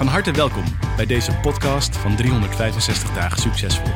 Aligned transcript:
Van 0.00 0.08
harte 0.08 0.32
welkom 0.32 0.64
bij 0.96 1.06
deze 1.06 1.32
podcast 1.42 1.96
van 1.96 2.16
365 2.16 3.10
dagen 3.10 3.38
succesvol. 3.38 3.92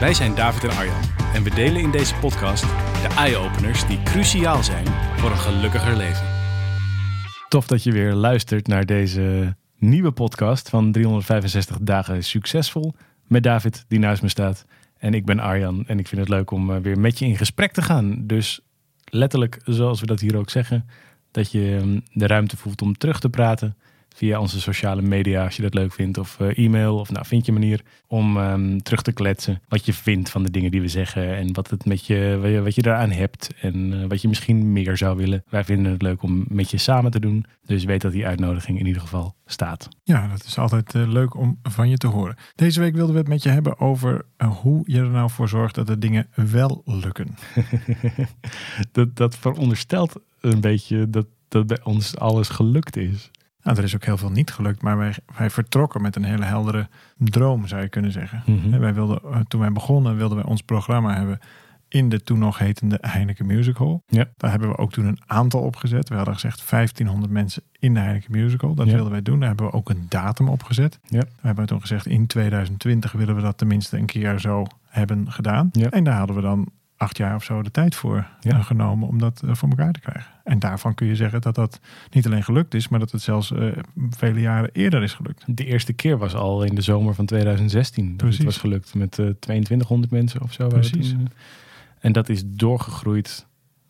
Wij 0.00 0.14
zijn 0.14 0.34
David 0.34 0.64
en 0.64 0.76
Arjan 0.76 1.02
en 1.34 1.42
we 1.42 1.50
delen 1.50 1.82
in 1.82 1.90
deze 1.90 2.14
podcast 2.14 2.62
de 2.62 3.14
eye-openers 3.16 3.86
die 3.86 4.02
cruciaal 4.02 4.62
zijn 4.62 4.86
voor 5.16 5.30
een 5.30 5.36
gelukkiger 5.36 5.96
leven. 5.96 6.26
Tof 7.48 7.66
dat 7.66 7.82
je 7.82 7.92
weer 7.92 8.12
luistert 8.12 8.66
naar 8.66 8.86
deze 8.86 9.56
nieuwe 9.78 10.10
podcast 10.10 10.68
van 10.68 10.92
365 10.92 11.78
dagen 11.80 12.24
succesvol 12.24 12.94
met 13.24 13.42
David 13.42 13.84
die 13.88 13.98
naast 13.98 14.22
me 14.22 14.28
staat. 14.28 14.64
En 14.98 15.14
ik 15.14 15.24
ben 15.24 15.38
Arjan 15.38 15.84
en 15.86 15.98
ik 15.98 16.08
vind 16.08 16.20
het 16.20 16.30
leuk 16.30 16.50
om 16.50 16.70
eh, 16.70 16.80
weer 16.80 16.98
met 16.98 17.18
je 17.18 17.26
in 17.26 17.36
gesprek 17.36 17.72
te 17.72 17.82
gaan. 17.82 18.26
Dus 18.26 18.60
letterlijk, 19.04 19.60
zoals 19.64 20.00
we 20.00 20.06
dat 20.06 20.20
hier 20.20 20.36
ook 20.36 20.50
zeggen, 20.50 20.88
dat 21.30 21.52
je 21.52 21.80
mm, 21.82 22.02
de 22.12 22.26
ruimte 22.26 22.56
voelt 22.56 22.82
om 22.82 22.98
terug 22.98 23.20
te 23.20 23.30
praten 23.30 23.76
via 24.16 24.40
onze 24.40 24.60
sociale 24.60 25.02
media 25.02 25.44
als 25.44 25.56
je 25.56 25.62
dat 25.62 25.74
leuk 25.74 25.92
vindt. 25.92 26.18
Of 26.18 26.38
uh, 26.40 26.58
e-mail. 26.58 26.98
Of 26.98 27.10
nou, 27.10 27.26
vind 27.26 27.46
je 27.46 27.52
manier 27.52 27.80
om 28.06 28.36
um, 28.36 28.82
terug 28.82 29.02
te 29.02 29.12
kletsen. 29.12 29.62
Wat 29.68 29.86
je 29.86 29.92
vindt 29.92 30.30
van 30.30 30.42
de 30.42 30.50
dingen 30.50 30.70
die 30.70 30.80
we 30.80 30.88
zeggen. 30.88 31.36
En 31.36 31.52
wat, 31.52 31.70
het 31.70 31.84
met 31.84 32.06
je, 32.06 32.60
wat 32.62 32.74
je 32.74 32.82
daaraan 32.82 33.10
hebt. 33.10 33.50
En 33.60 33.92
uh, 33.92 34.04
wat 34.08 34.22
je 34.22 34.28
misschien 34.28 34.72
meer 34.72 34.96
zou 34.96 35.16
willen. 35.16 35.44
Wij 35.48 35.64
vinden 35.64 35.92
het 35.92 36.02
leuk 36.02 36.22
om 36.22 36.44
met 36.48 36.70
je 36.70 36.78
samen 36.78 37.10
te 37.10 37.20
doen. 37.20 37.44
Dus 37.66 37.84
weet 37.84 38.00
dat 38.00 38.12
die 38.12 38.26
uitnodiging 38.26 38.78
in 38.78 38.86
ieder 38.86 39.02
geval 39.02 39.34
staat. 39.46 39.88
Ja, 40.02 40.28
dat 40.28 40.44
is 40.44 40.58
altijd 40.58 40.94
uh, 40.94 41.08
leuk 41.08 41.36
om 41.36 41.58
van 41.62 41.88
je 41.88 41.96
te 41.96 42.06
horen. 42.06 42.36
Deze 42.54 42.80
week 42.80 42.94
wilden 42.94 43.14
we 43.14 43.20
het 43.20 43.28
met 43.28 43.42
je 43.42 43.48
hebben 43.48 43.80
over 43.80 44.24
hoe 44.62 44.82
je 44.84 44.98
er 44.98 45.10
nou 45.10 45.30
voor 45.30 45.48
zorgt 45.48 45.74
dat 45.74 45.86
de 45.86 45.98
dingen 45.98 46.26
wel 46.34 46.82
lukken. 46.84 47.34
dat, 48.92 49.16
dat 49.16 49.36
veronderstelt 49.36 50.20
een 50.40 50.60
beetje 50.60 51.10
dat, 51.10 51.26
dat 51.48 51.66
bij 51.66 51.82
ons 51.82 52.16
alles 52.16 52.48
gelukt 52.48 52.96
is. 52.96 53.30
Nou, 53.66 53.78
er 53.78 53.84
is 53.84 53.94
ook 53.94 54.04
heel 54.04 54.16
veel 54.16 54.30
niet 54.30 54.50
gelukt, 54.50 54.82
maar 54.82 54.98
wij, 54.98 55.14
wij 55.36 55.50
vertrokken 55.50 56.02
met 56.02 56.16
een 56.16 56.24
hele 56.24 56.44
heldere 56.44 56.88
droom, 57.16 57.66
zou 57.66 57.82
je 57.82 57.88
kunnen 57.88 58.12
zeggen. 58.12 58.42
Mm 58.46 58.60
-hmm. 58.60 58.78
wij 58.78 58.94
wilden, 58.94 59.20
toen 59.48 59.60
wij 59.60 59.72
begonnen, 59.72 60.16
wilden 60.16 60.36
wij 60.36 60.46
ons 60.46 60.62
programma 60.62 61.16
hebben 61.16 61.40
in 61.88 62.08
de 62.08 62.22
toen 62.22 62.38
nog 62.38 62.58
hetende 62.58 62.98
Heineken 63.00 63.46
Music 63.46 63.76
Hall. 63.76 64.00
Ja. 64.06 64.24
Daar 64.36 64.50
hebben 64.50 64.68
we 64.68 64.78
ook 64.78 64.92
toen 64.92 65.04
een 65.04 65.18
aantal 65.26 65.60
opgezet. 65.60 66.08
We 66.08 66.14
hadden 66.14 66.34
gezegd 66.34 66.70
1500 66.70 67.32
mensen 67.32 67.62
in 67.78 67.94
de 67.94 68.00
Heineken 68.00 68.30
Music 68.32 68.60
Hall. 68.60 68.74
Dat 68.74 68.86
ja. 68.86 68.92
wilden 68.92 69.12
wij 69.12 69.22
doen. 69.22 69.38
Daar 69.38 69.48
hebben 69.48 69.66
we 69.66 69.72
ook 69.72 69.90
een 69.90 70.06
datum 70.08 70.48
op 70.48 70.62
gezet. 70.62 70.98
Ja. 71.02 71.20
We 71.20 71.46
hebben 71.46 71.66
toen 71.66 71.80
gezegd 71.80 72.06
in 72.06 72.26
2020 72.26 73.12
willen 73.12 73.34
we 73.34 73.42
dat 73.42 73.58
tenminste 73.58 73.98
een 73.98 74.06
keer 74.06 74.38
zo 74.38 74.66
hebben 74.84 75.32
gedaan. 75.32 75.68
Ja. 75.72 75.90
En 75.90 76.04
daar 76.04 76.18
hadden 76.18 76.36
we 76.36 76.42
dan 76.42 76.68
acht 76.96 77.16
jaar 77.16 77.34
of 77.34 77.44
zo 77.44 77.62
de 77.62 77.70
tijd 77.70 77.94
voor 77.94 78.26
Ja. 78.40 78.56
uh, 78.56 78.64
genomen 78.64 79.08
om 79.08 79.18
dat 79.18 79.42
uh, 79.44 79.54
voor 79.54 79.68
elkaar 79.68 79.92
te 79.92 80.00
krijgen. 80.00 80.32
En 80.44 80.58
daarvan 80.58 80.94
kun 80.94 81.06
je 81.06 81.16
zeggen 81.16 81.40
dat 81.40 81.54
dat 81.54 81.80
niet 82.10 82.26
alleen 82.26 82.42
gelukt 82.44 82.74
is, 82.74 82.88
maar 82.88 82.98
dat 83.00 83.10
het 83.10 83.22
zelfs 83.22 83.50
uh, 83.50 83.72
vele 84.10 84.40
jaren 84.40 84.70
eerder 84.72 85.02
is 85.02 85.12
gelukt. 85.14 85.42
De 85.46 85.64
eerste 85.64 85.92
keer 85.92 86.18
was 86.18 86.34
al 86.34 86.62
in 86.62 86.74
de 86.74 86.80
zomer 86.80 87.14
van 87.14 87.26
2016. 87.26 88.06
Dat 88.06 88.16
Precies. 88.16 88.36
het 88.36 88.46
was 88.46 88.56
gelukt 88.56 88.94
met 88.94 89.18
uh, 89.18 89.30
2200 89.40 90.12
mensen 90.12 90.42
of 90.42 90.52
zo. 90.52 90.68
Precies. 90.68 91.14
En 91.98 92.12
dat 92.12 92.28
is 92.28 92.42
doorgegroeid. 92.46 93.46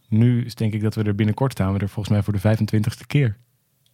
Nu 0.09 0.45
is 0.45 0.55
denk 0.55 0.73
ik 0.73 0.81
dat 0.83 0.95
we 0.95 1.03
er 1.03 1.15
binnenkort 1.15 1.53
staan. 1.53 1.73
We 1.73 1.79
er 1.79 1.89
volgens 1.89 2.15
mij 2.15 2.23
voor 2.23 2.33
de 2.33 2.67
25ste 2.67 3.07
keer. 3.07 3.37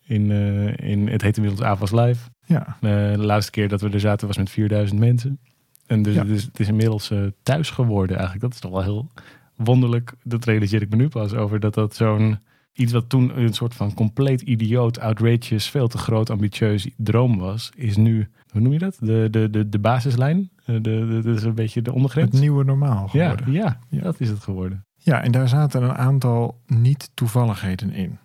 In, 0.03 0.31
in 0.77 1.09
het 1.09 1.23
heet 1.23 1.37
inmiddels 1.37 1.91
Live. 1.91 2.29
Ja. 2.45 2.77
de 2.81 3.15
laatste 3.19 3.51
keer 3.51 3.69
dat 3.69 3.81
we 3.81 3.91
er 3.91 4.01
zaten 4.01 4.27
was 4.27 4.37
met 4.37 4.51
4000 4.51 5.01
mensen. 5.01 5.39
En 5.87 6.03
dus, 6.03 6.15
Ja. 6.15 6.25
dus 6.25 6.43
het 6.45 6.61
is 6.61 6.69
inmiddels 6.69 7.11
uh, 7.11 7.27
thuis 7.43 7.71
geworden 7.71 8.17
eigenlijk. 8.17 8.45
Dat 8.45 8.55
is 8.55 8.61
toch 8.61 8.71
wel 8.71 8.83
heel 8.83 9.11
wonderlijk. 9.57 10.13
Dat 10.23 10.45
realiseer 10.45 10.83
ik 10.83 10.91
me 10.91 10.97
nu 10.97 11.09
pas 11.09 11.35
over. 11.35 11.61
Dat 11.61 11.75
dat 11.75 11.95
zo'n 11.95 12.39
iets 12.73 12.93
wat 12.93 13.09
toen 13.09 13.39
een 13.39 13.53
soort 13.53 13.75
van 13.75 13.95
compleet 13.95 14.41
idioot, 14.41 14.99
outrageous, 15.01 15.71
veel 15.71 15.89
te 15.89 15.99
groot, 15.99 16.31
ambitieus 16.31 16.91
droom 16.97 17.39
was. 17.39 17.71
Is 17.77 17.97
nu, 17.97 18.29
hoe 18.51 18.61
noem 18.61 18.73
je 18.73 18.79
dat? 18.79 18.97
De, 19.01 19.29
de, 19.31 19.51
de, 19.51 19.69
de 19.69 19.79
basislijn. 19.79 20.51
De, 20.65 20.81
de, 20.81 21.21
dat 21.25 21.37
is 21.37 21.43
een 21.43 21.55
beetje 21.55 21.83
de 21.83 21.93
ondergrens. 21.93 22.31
Het 22.31 22.41
nieuwe 22.41 22.65
normaal 22.65 23.09
ja, 23.13 23.29
geworden. 23.31 23.53
ja, 23.53 23.79
Ja. 23.89 24.03
dat 24.03 24.21
is 24.21 24.29
het 24.29 24.43
geworden. 24.43 24.85
Ja, 24.97 25.23
en 25.23 25.33
daar 25.33 25.49
zaten 25.49 25.83
een 25.83 25.95
aantal 25.95 26.61
niet-toevalligheden 26.67 27.91
in. 27.93 28.19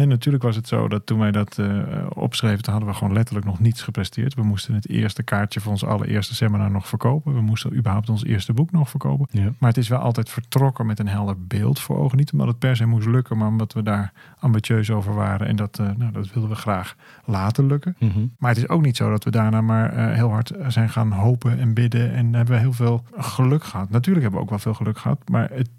En 0.00 0.08
natuurlijk 0.08 0.44
was 0.44 0.56
het 0.56 0.68
zo 0.68 0.88
dat 0.88 1.06
toen 1.06 1.18
wij 1.18 1.30
dat 1.30 1.56
uh, 1.58 1.82
opschreven, 2.14 2.62
toen 2.62 2.72
hadden 2.72 2.90
we 2.90 2.96
gewoon 2.96 3.12
letterlijk 3.12 3.46
nog 3.46 3.60
niets 3.60 3.82
gepresteerd. 3.82 4.34
We 4.34 4.42
moesten 4.42 4.74
het 4.74 4.88
eerste 4.88 5.22
kaartje 5.22 5.60
voor 5.60 5.72
ons 5.72 5.84
allereerste 5.84 6.34
seminar 6.34 6.70
nog 6.70 6.88
verkopen. 6.88 7.34
We 7.34 7.40
moesten 7.40 7.76
überhaupt 7.76 8.08
ons 8.08 8.24
eerste 8.24 8.52
boek 8.52 8.70
nog 8.70 8.90
verkopen. 8.90 9.26
Ja. 9.30 9.52
Maar 9.58 9.68
het 9.68 9.78
is 9.78 9.88
wel 9.88 9.98
altijd 9.98 10.30
vertrokken 10.30 10.86
met 10.86 10.98
een 10.98 11.08
helder 11.08 11.46
beeld 11.46 11.80
voor 11.80 11.98
ogen. 11.98 12.16
Niet 12.16 12.32
omdat 12.32 12.46
het 12.46 12.58
per 12.58 12.76
se 12.76 12.86
moest 12.86 13.06
lukken, 13.06 13.38
maar 13.38 13.48
omdat 13.48 13.72
we 13.72 13.82
daar 13.82 14.12
ambitieus 14.38 14.90
over 14.90 15.14
waren. 15.14 15.46
En 15.46 15.56
dat, 15.56 15.78
uh, 15.80 15.90
nou, 15.96 16.12
dat 16.12 16.32
wilden 16.32 16.50
we 16.50 16.56
graag 16.56 16.96
laten 17.24 17.66
lukken. 17.66 17.96
Mm 17.98 18.10
-hmm. 18.10 18.34
Maar 18.38 18.50
het 18.50 18.58
is 18.58 18.68
ook 18.68 18.82
niet 18.82 18.96
zo 18.96 19.10
dat 19.10 19.24
we 19.24 19.30
daarna 19.30 19.60
maar 19.60 19.96
uh, 19.96 20.14
heel 20.14 20.30
hard 20.30 20.52
zijn 20.68 20.88
gaan 20.88 21.12
hopen 21.12 21.58
en 21.58 21.74
bidden. 21.74 22.12
En 22.12 22.34
hebben 22.34 22.54
we 22.54 22.60
heel 22.60 22.72
veel 22.72 23.04
geluk 23.16 23.64
gehad. 23.64 23.90
Natuurlijk 23.90 24.22
hebben 24.22 24.40
we 24.40 24.44
ook 24.44 24.50
wel 24.50 24.72
veel 24.72 24.74
geluk 24.74 24.98
gehad, 24.98 25.28
maar 25.28 25.50
het, 25.52 25.70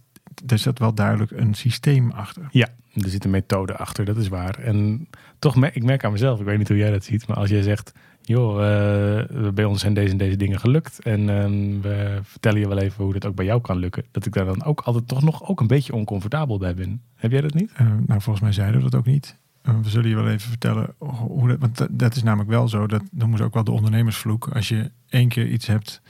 er 0.47 0.57
zat 0.57 0.79
wel 0.79 0.93
duidelijk 0.93 1.31
een 1.31 1.53
systeem 1.53 2.11
achter. 2.11 2.47
Ja, 2.51 2.67
er 2.93 3.09
zit 3.09 3.23
een 3.23 3.31
methode 3.31 3.77
achter, 3.77 4.05
dat 4.05 4.17
is 4.17 4.27
waar. 4.27 4.59
En 4.59 5.07
toch, 5.39 5.65
ik 5.65 5.83
merk 5.83 6.03
aan 6.03 6.11
mezelf, 6.11 6.39
ik 6.39 6.45
weet 6.45 6.57
niet 6.57 6.67
hoe 6.67 6.77
jij 6.77 6.91
dat 6.91 7.03
ziet, 7.03 7.27
maar 7.27 7.37
als 7.37 7.49
jij 7.49 7.61
zegt, 7.61 7.91
joh, 8.21 8.51
uh, 8.51 9.49
bij 9.49 9.65
ons 9.65 9.81
zijn 9.81 9.93
deze 9.93 10.11
en 10.11 10.17
deze 10.17 10.35
dingen 10.35 10.59
gelukt 10.59 10.99
en 10.99 11.19
uh, 11.19 11.81
we 11.81 12.19
vertellen 12.23 12.59
je 12.59 12.67
wel 12.67 12.77
even 12.77 13.03
hoe 13.03 13.13
dat 13.13 13.25
ook 13.25 13.35
bij 13.35 13.45
jou 13.45 13.61
kan 13.61 13.77
lukken, 13.77 14.03
dat 14.11 14.25
ik 14.25 14.33
daar 14.33 14.45
dan 14.45 14.63
ook 14.63 14.81
altijd 14.81 15.07
toch 15.07 15.21
nog 15.21 15.49
ook 15.49 15.59
een 15.59 15.67
beetje 15.67 15.93
oncomfortabel 15.93 16.57
bij 16.57 16.73
ben. 16.73 17.01
Heb 17.15 17.31
jij 17.31 17.41
dat 17.41 17.53
niet? 17.53 17.71
Uh, 17.81 17.87
nou, 18.05 18.21
volgens 18.21 18.39
mij 18.39 18.51
zeiden 18.51 18.81
we 18.81 18.89
dat 18.89 18.99
ook 18.99 19.05
niet. 19.05 19.37
Uh, 19.63 19.79
we 19.81 19.89
zullen 19.89 20.09
je 20.09 20.15
wel 20.15 20.29
even 20.29 20.49
vertellen 20.49 20.93
hoe 20.97 21.47
dat, 21.47 21.59
want 21.59 21.77
dat, 21.77 21.89
dat 21.91 22.15
is 22.15 22.23
namelijk 22.23 22.49
wel 22.49 22.67
zo, 22.67 22.87
dat 22.87 23.03
noemen 23.11 23.37
ze 23.37 23.43
ook 23.43 23.53
wel 23.53 23.63
de 23.63 23.71
ondernemersvloek. 23.71 24.47
Als 24.47 24.67
je 24.67 24.91
één 25.09 25.27
keer 25.27 25.47
iets 25.47 25.67
hebt 25.67 26.01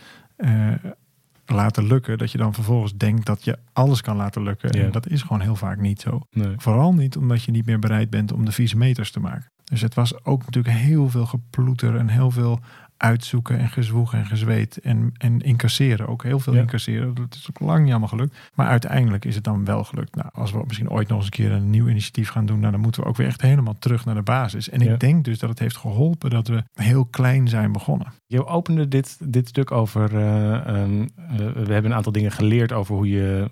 laten 1.52 1.88
lukken, 1.88 2.18
dat 2.18 2.32
je 2.32 2.38
dan 2.38 2.54
vervolgens 2.54 2.94
denkt 2.98 3.26
dat 3.26 3.44
je 3.44 3.58
alles 3.74 4.02
kan 4.02 4.16
laten 4.16 4.44
lukken. 4.44 4.70
En 4.70 4.92
dat 4.92 5.08
is 5.08 5.22
gewoon 5.22 5.42
heel 5.42 5.56
vaak 5.56 5.80
niet 5.80 6.02
zo. 6.02 6.22
Nee. 6.32 6.54
Vooral 6.58 6.94
niet 6.94 7.18
omdat 7.18 7.44
je 7.44 7.52
niet 7.52 7.66
meer 7.66 7.80
bereid 7.80 8.10
bent 8.10 8.32
om 8.32 8.46
de 8.46 8.52
vieze 8.52 8.78
meters 8.78 9.12
te 9.12 9.20
maken. 9.20 9.52
Dus 9.64 9.82
het 9.82 9.94
was 9.94 10.26
ook 10.26 10.46
natuurlijk 10.46 10.76
heel 10.76 11.10
veel 11.10 11.26
geploeter 11.26 11.96
en 11.96 12.08
heel 12.08 12.32
veel 12.32 12.60
uitzoeken 13.02 13.60
en 13.60 13.70
gezwoeg 13.70 14.14
en 14.14 14.26
gezweet 14.26 14.78
en, 14.78 15.12
en 15.18 15.40
incasseren. 15.40 16.08
Ook 16.08 16.24
heel 16.24 16.40
veel 16.40 16.54
Ja. 16.54 16.60
incasseren. 16.60 17.14
Dat 17.14 17.36
is 17.36 17.48
ook 17.50 17.60
lang 17.60 17.82
niet 17.82 17.90
allemaal 17.90 18.08
gelukt. 18.08 18.38
Maar 18.54 18.68
uiteindelijk 18.68 19.26
is 19.26 19.36
het 19.36 19.44
dan 19.44 19.66
wel 19.66 19.84
gelukt. 19.84 20.16
Nou, 20.16 20.30
als 20.34 20.52
we 20.52 20.64
misschien 20.68 20.90
ooit 20.90 21.08
nog 21.08 21.18
eens 21.18 21.26
een 21.26 21.32
keer 21.32 21.52
een 21.52 21.70
nieuw 21.70 21.88
initiatief 21.88 22.30
gaan 22.30 22.46
doen, 22.46 22.60
nou, 22.60 22.72
dan 22.72 22.82
moeten 22.82 23.02
we 23.04 23.08
ook 23.10 23.18
weer 23.18 23.28
echt 23.28 23.42
helemaal 23.42 23.76
terug 23.80 24.06
naar 24.06 24.16
de 24.16 24.22
basis. 24.22 24.70
En 24.70 24.80
Ja. 24.80 24.94
ik 24.94 25.00
denk 25.00 25.24
dus 25.26 25.40
dat 25.40 25.50
het 25.50 25.60
heeft 25.60 25.78
geholpen 25.78 26.30
dat 26.30 26.48
we 26.48 26.64
heel 26.74 27.06
klein 27.06 27.48
zijn 27.48 27.72
begonnen. 27.72 28.14
Je 28.28 28.46
opende 28.46 28.88
dit, 28.88 29.18
dit 29.24 29.48
stuk 29.48 29.72
over. 29.72 30.14
uh, 30.14 30.82
um, 30.82 31.02
uh, 31.02 31.08
we 31.38 31.74
hebben 31.74 31.86
een 31.86 31.94
aantal 31.94 32.12
dingen 32.12 32.32
geleerd 32.32 32.72
over 32.72 32.96
hoe 32.96 33.10
je 33.10 33.50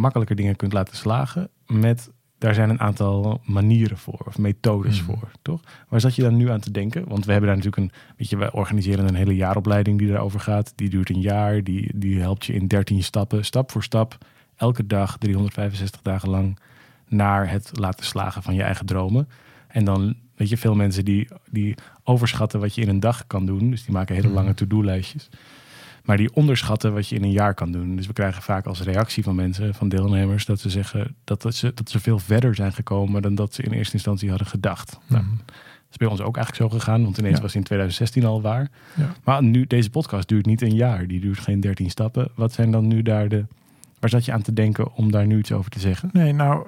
makkelijker 0.00 0.36
dingen 0.36 0.56
kunt 0.56 0.72
laten 0.72 0.96
slagen. 0.96 1.50
Met 1.66 2.10
daar 2.38 2.54
zijn 2.54 2.70
een 2.70 2.80
aantal 2.80 3.40
manieren 3.44 3.98
voor, 3.98 4.20
of 4.26 4.38
methodes 4.38 5.02
Mhm. 5.02 5.10
voor, 5.12 5.30
toch? 5.42 5.60
Waar 5.88 6.00
zat 6.00 6.14
je 6.14 6.22
dan 6.22 6.36
nu 6.36 6.50
aan 6.50 6.60
te 6.60 6.70
denken? 6.70 7.08
Want 7.08 7.24
we 7.24 7.30
hebben 7.32 7.48
daar 7.50 7.58
natuurlijk 7.58 7.92
een, 7.92 8.00
weet 8.16 8.30
je, 8.30 8.36
wij 8.36 8.52
organiseren 8.52 9.08
een 9.08 9.14
hele 9.14 9.34
jaaropleiding 9.36 9.98
die 9.98 10.08
daarover 10.08 10.40
gaat. 10.40 10.72
Die 10.76 10.88
duurt 10.90 11.10
een 11.10 11.20
jaar, 11.20 11.62
die, 11.64 11.90
die 11.94 12.20
helpt 12.20 12.44
je 12.44 12.52
in 12.52 12.66
13 12.66 13.02
stappen, 13.02 13.44
stap 13.44 13.70
voor 13.70 13.82
stap, 13.82 14.18
elke 14.56 14.86
dag, 14.86 15.16
365 15.18 16.02
dagen 16.02 16.30
lang, 16.30 16.58
naar 17.08 17.50
het 17.50 17.70
laten 17.74 18.04
slagen 18.06 18.42
van 18.42 18.54
je 18.54 18.62
eigen 18.62 18.86
dromen. 18.86 19.28
En 19.68 19.84
dan, 19.84 20.14
weet 20.36 20.48
je, 20.48 20.56
veel 20.56 20.74
mensen 20.74 21.04
die, 21.04 21.28
die 21.50 21.74
overschatten 22.04 22.60
wat 22.60 22.74
je 22.74 22.80
in 22.80 22.88
een 22.88 23.00
dag 23.00 23.26
kan 23.26 23.46
doen. 23.46 23.70
Dus 23.70 23.84
die 23.84 23.92
maken 23.92 24.14
hele 24.14 24.26
Mhm. 24.26 24.36
lange 24.36 24.54
to-do-lijstjes. 24.54 25.28
Maar 26.08 26.16
die 26.16 26.34
onderschatten 26.34 26.92
wat 26.94 27.08
je 27.08 27.16
in 27.16 27.22
een 27.24 27.30
jaar 27.30 27.54
kan 27.54 27.72
doen. 27.72 27.96
Dus 27.96 28.06
we 28.06 28.12
krijgen 28.12 28.42
vaak 28.42 28.66
als 28.66 28.82
reactie 28.82 29.22
van 29.22 29.34
mensen, 29.34 29.74
van 29.74 29.88
deelnemers, 29.88 30.44
dat 30.46 30.60
ze 30.60 30.70
zeggen 30.70 31.16
dat, 31.24 31.42
dat, 31.42 31.54
ze, 31.54 31.72
dat 31.74 31.90
ze 31.90 32.00
veel 32.00 32.18
verder 32.18 32.54
zijn 32.54 32.72
gekomen 32.72 33.22
dan 33.22 33.34
dat 33.34 33.54
ze 33.54 33.62
in 33.62 33.72
eerste 33.72 33.94
instantie 33.94 34.28
hadden 34.28 34.46
gedacht. 34.46 34.98
Nou, 35.06 35.22
Mhm. 35.24 35.36
dat 35.36 35.54
is 35.90 35.96
bij 35.96 36.08
ons 36.08 36.20
ook 36.20 36.36
eigenlijk 36.36 36.72
zo 36.72 36.78
gegaan, 36.78 37.02
want 37.02 37.18
ineens 37.18 37.36
Ja. 37.36 37.40
was 37.42 37.50
het 37.52 37.60
in 37.60 37.66
2016 37.66 38.24
al 38.24 38.42
waar. 38.42 38.68
Ja. 38.96 39.12
Maar 39.24 39.42
nu, 39.42 39.66
deze 39.66 39.90
podcast 39.90 40.28
duurt 40.28 40.46
niet 40.46 40.62
een 40.62 40.74
jaar, 40.74 41.06
die 41.06 41.20
duurt 41.20 41.38
geen 41.38 41.60
13 41.60 41.90
stappen. 41.90 42.28
Wat 42.34 42.52
zijn 42.52 42.70
dan 42.70 42.86
nu 42.86 43.02
daar 43.02 43.28
de. 43.28 43.44
Waar 43.98 44.10
zat 44.10 44.24
je 44.24 44.32
aan 44.32 44.42
te 44.42 44.52
denken 44.52 44.94
om 44.94 45.10
daar 45.12 45.26
nu 45.26 45.38
iets 45.38 45.52
over 45.52 45.70
te 45.70 45.80
zeggen? 45.80 46.10
Nee, 46.12 46.32
nou, 46.32 46.66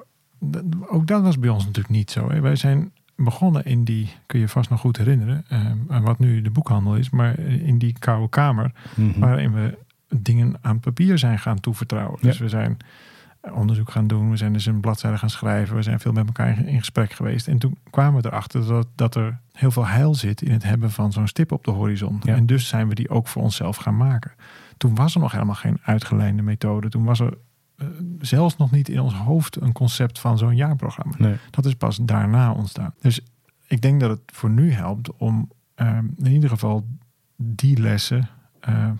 ook 0.88 1.06
dat 1.06 1.22
was 1.22 1.38
bij 1.38 1.50
ons 1.50 1.64
natuurlijk 1.64 1.94
niet 1.94 2.10
zo. 2.10 2.30
Hè. 2.30 2.40
Wij 2.40 2.56
zijn 2.56 2.92
begonnen 3.24 3.64
in 3.64 3.84
die, 3.84 4.12
kun 4.26 4.40
je 4.40 4.48
vast 4.48 4.70
nog 4.70 4.80
goed 4.80 4.96
herinneren, 4.96 5.44
uh, 5.90 6.00
wat 6.00 6.18
nu 6.18 6.42
de 6.42 6.50
boekhandel 6.50 6.96
is, 6.96 7.10
maar 7.10 7.38
in 7.38 7.78
die 7.78 7.96
koude 7.98 8.28
kamer, 8.28 8.72
Mhm. 8.94 9.18
waarin 9.20 9.52
we 9.52 9.78
dingen 10.16 10.56
aan 10.60 10.80
papier 10.80 11.18
zijn 11.18 11.38
gaan 11.38 11.60
toevertrouwen. 11.60 12.18
Dus 12.22 12.38
we 12.38 12.48
zijn 12.48 12.76
onderzoek 13.52 13.90
gaan 13.90 14.06
doen, 14.06 14.30
we 14.30 14.36
zijn 14.36 14.52
dus 14.52 14.66
een 14.66 14.80
bladzijde 14.80 15.18
gaan 15.18 15.30
schrijven, 15.30 15.76
we 15.76 15.82
zijn 15.82 16.00
veel 16.00 16.12
met 16.12 16.26
elkaar 16.26 16.66
in, 16.66 16.78
gesprek 16.78 17.12
geweest. 17.12 17.48
En 17.48 17.58
toen 17.58 17.76
kwamen 17.90 18.22
we 18.22 18.28
erachter 18.28 18.66
dat, 18.66 18.86
dat 18.94 19.14
er 19.14 19.38
heel 19.52 19.70
veel 19.70 19.86
heil 19.86 20.14
zit 20.14 20.42
in 20.42 20.52
het 20.52 20.62
hebben 20.62 20.90
van 20.90 21.12
zo'n 21.12 21.26
stip 21.28 21.52
op 21.52 21.64
de 21.64 21.70
horizon. 21.70 22.20
Ja. 22.22 22.34
En 22.34 22.46
dus 22.46 22.68
zijn 22.68 22.88
we 22.88 22.94
die 22.94 23.10
ook 23.10 23.28
voor 23.28 23.42
onszelf 23.42 23.76
gaan 23.76 23.96
maken. 23.96 24.32
Toen 24.76 24.94
was 24.94 25.14
er 25.14 25.20
nog 25.20 25.32
helemaal 25.32 25.54
geen 25.54 25.78
uitgelijnde 25.82 26.42
methode. 26.42 26.88
Toen 26.88 27.04
was 27.04 27.20
er 27.20 27.34
zelfs 28.20 28.56
nog 28.56 28.70
niet 28.70 28.88
in 28.88 29.00
ons 29.00 29.14
hoofd 29.14 29.60
een 29.60 29.72
concept 29.72 30.18
van 30.18 30.38
zo'n 30.38 30.56
jaarprogramma. 30.56 31.14
Nee. 31.18 31.36
Dat 31.50 31.64
is 31.64 31.74
pas 31.74 31.96
daarna 31.96 32.52
ontstaan. 32.52 32.94
Dus 33.00 33.20
ik 33.66 33.80
denk 33.82 34.00
dat 34.00 34.10
het 34.10 34.20
voor 34.26 34.50
nu 34.50 34.72
helpt 34.72 35.16
om 35.16 35.50
eh, 35.74 35.98
in 36.16 36.32
ieder 36.32 36.48
geval 36.48 36.86
die 37.36 37.78
lessen, 37.78 38.28
eh, 38.60 38.90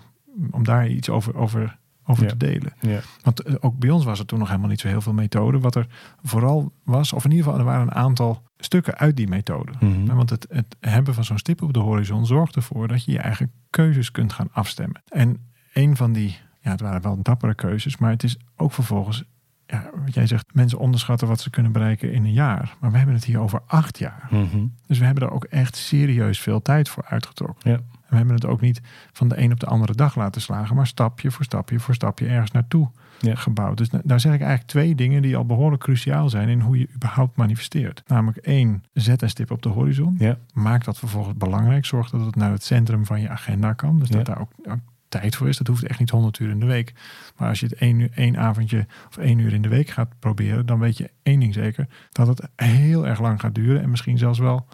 om 0.51 0.63
daar 0.63 0.87
iets 0.87 1.09
over, 1.09 1.35
over, 1.35 1.77
over 2.05 2.23
Ja. 2.23 2.29
te 2.29 2.37
delen. 2.37 2.73
Ja. 2.79 2.99
Want 3.21 3.39
eh, 3.41 3.55
ook 3.59 3.77
bij 3.77 3.89
ons 3.89 4.05
was 4.05 4.19
er 4.19 4.25
toen 4.25 4.39
nog 4.39 4.47
helemaal 4.47 4.69
niet 4.69 4.79
zo 4.79 4.87
heel 4.87 5.01
veel 5.01 5.13
methode. 5.13 5.59
Wat 5.59 5.75
er 5.75 5.87
vooral 6.23 6.71
was, 6.83 7.13
of 7.13 7.23
in 7.25 7.29
ieder 7.31 7.45
geval 7.45 7.59
er 7.59 7.65
waren 7.65 7.81
een 7.87 7.93
aantal 7.93 8.43
stukken 8.57 8.97
uit 8.97 9.15
die 9.15 9.27
methode. 9.27 9.71
Mhm. 9.79 10.15
Want 10.15 10.29
het, 10.29 10.45
het 10.49 10.75
hebben 10.79 11.13
van 11.13 11.23
zo'n 11.23 11.37
stip 11.37 11.61
op 11.61 11.73
de 11.73 11.79
horizon 11.79 12.25
zorgt 12.25 12.55
ervoor 12.55 12.87
dat 12.87 13.03
je 13.05 13.11
je 13.11 13.19
eigen 13.19 13.51
keuzes 13.69 14.11
kunt 14.11 14.33
gaan 14.33 14.49
afstemmen. 14.51 15.01
En 15.07 15.49
een 15.73 15.95
van 15.95 16.13
die, 16.13 16.37
ja, 16.61 16.71
het 16.71 16.81
waren 16.81 17.01
wel 17.01 17.21
dappere 17.21 17.55
keuzes, 17.55 17.97
maar 17.97 18.09
het 18.11 18.23
is 18.23 18.37
ook 18.55 18.71
vervolgens, 18.71 19.23
ja, 19.67 19.89
wat 20.05 20.13
jij 20.13 20.27
zegt, 20.27 20.45
mensen 20.53 20.79
onderschatten 20.79 21.27
wat 21.27 21.39
ze 21.41 21.49
kunnen 21.49 21.71
bereiken 21.71 22.13
in 22.13 22.23
een 22.25 22.33
jaar. 22.33 22.75
Maar 22.79 22.91
we 22.91 22.97
hebben 22.97 23.15
het 23.15 23.25
hier 23.25 23.39
over 23.39 23.61
acht 23.67 23.97
jaar. 23.97 24.27
Mhm. 24.31 24.65
Dus 24.87 24.99
we 24.99 25.05
hebben 25.05 25.23
er 25.23 25.31
ook 25.33 25.43
echt 25.43 25.75
serieus 25.75 26.39
veel 26.39 26.61
tijd 26.61 26.89
voor 26.89 27.05
uitgetrokken. 27.07 27.71
Ja. 27.71 27.75
En 27.77 27.83
we 28.09 28.15
hebben 28.17 28.35
het 28.35 28.45
ook 28.45 28.61
niet 28.61 28.81
van 29.11 29.27
de 29.27 29.37
een 29.41 29.51
op 29.51 29.59
de 29.59 29.65
andere 29.65 29.93
dag 29.95 30.15
laten 30.15 30.41
slagen, 30.41 30.75
maar 30.75 30.87
stapje 30.87 31.31
voor 31.31 31.45
stapje 31.45 31.79
voor 31.79 31.93
stapje 31.93 32.27
ergens 32.27 32.51
naartoe 32.51 32.89
Ja. 33.19 33.35
gebouwd. 33.35 33.77
Dus 33.77 33.89
da- 33.89 34.01
daar 34.03 34.19
zeg 34.19 34.33
ik 34.33 34.39
eigenlijk 34.39 34.69
twee 34.69 34.95
dingen 34.95 35.21
die 35.21 35.35
al 35.37 35.45
behoorlijk 35.45 35.81
cruciaal 35.83 36.29
zijn 36.29 36.49
in 36.49 36.59
hoe 36.61 36.79
je 36.79 36.87
überhaupt 36.95 37.35
manifesteert. 37.37 38.03
Namelijk 38.07 38.37
één, 38.37 38.83
zet 38.93 39.21
een 39.21 39.29
stip 39.29 39.51
op 39.51 39.61
de 39.61 39.69
horizon. 39.69 40.15
Ja. 40.19 40.37
Maak 40.53 40.83
dat 40.83 40.97
vervolgens 40.99 41.37
belangrijk. 41.37 41.85
Zorg 41.85 42.09
dat 42.09 42.25
het 42.25 42.35
naar 42.35 42.51
het 42.51 42.63
centrum 42.63 43.05
van 43.05 43.21
je 43.21 43.29
agenda 43.29 43.73
kan. 43.73 43.99
Dus 43.99 44.09
dat 44.09 44.27
Ja. 44.27 44.33
daar 44.33 44.41
ook, 44.41 44.51
ook 44.65 44.79
tijd 45.11 45.35
voor 45.35 45.47
is. 45.47 45.57
Dat 45.57 45.67
hoeft 45.67 45.83
echt 45.83 45.99
niet 45.99 46.09
100 46.09 46.39
uur 46.39 46.49
in 46.49 46.59
de 46.59 46.65
week. 46.65 46.93
Maar 47.37 47.49
als 47.49 47.59
je 47.59 47.65
het 47.65 47.75
één, 47.75 47.99
uur, 47.99 48.11
één 48.15 48.37
avondje 48.37 48.87
of 49.07 49.17
één 49.17 49.39
uur 49.39 49.53
in 49.53 49.61
de 49.61 49.69
week 49.69 49.89
gaat 49.89 50.19
proberen, 50.19 50.65
dan 50.65 50.79
weet 50.79 50.97
je 50.97 51.11
één 51.23 51.39
ding 51.39 51.53
zeker: 51.53 51.87
dat 52.11 52.27
het 52.27 52.49
heel 52.55 53.07
erg 53.07 53.19
lang 53.21 53.39
gaat 53.39 53.55
duren 53.55 53.81
en 53.81 53.89
misschien 53.89 54.17
zelfs 54.17 54.39
wel 54.39 54.67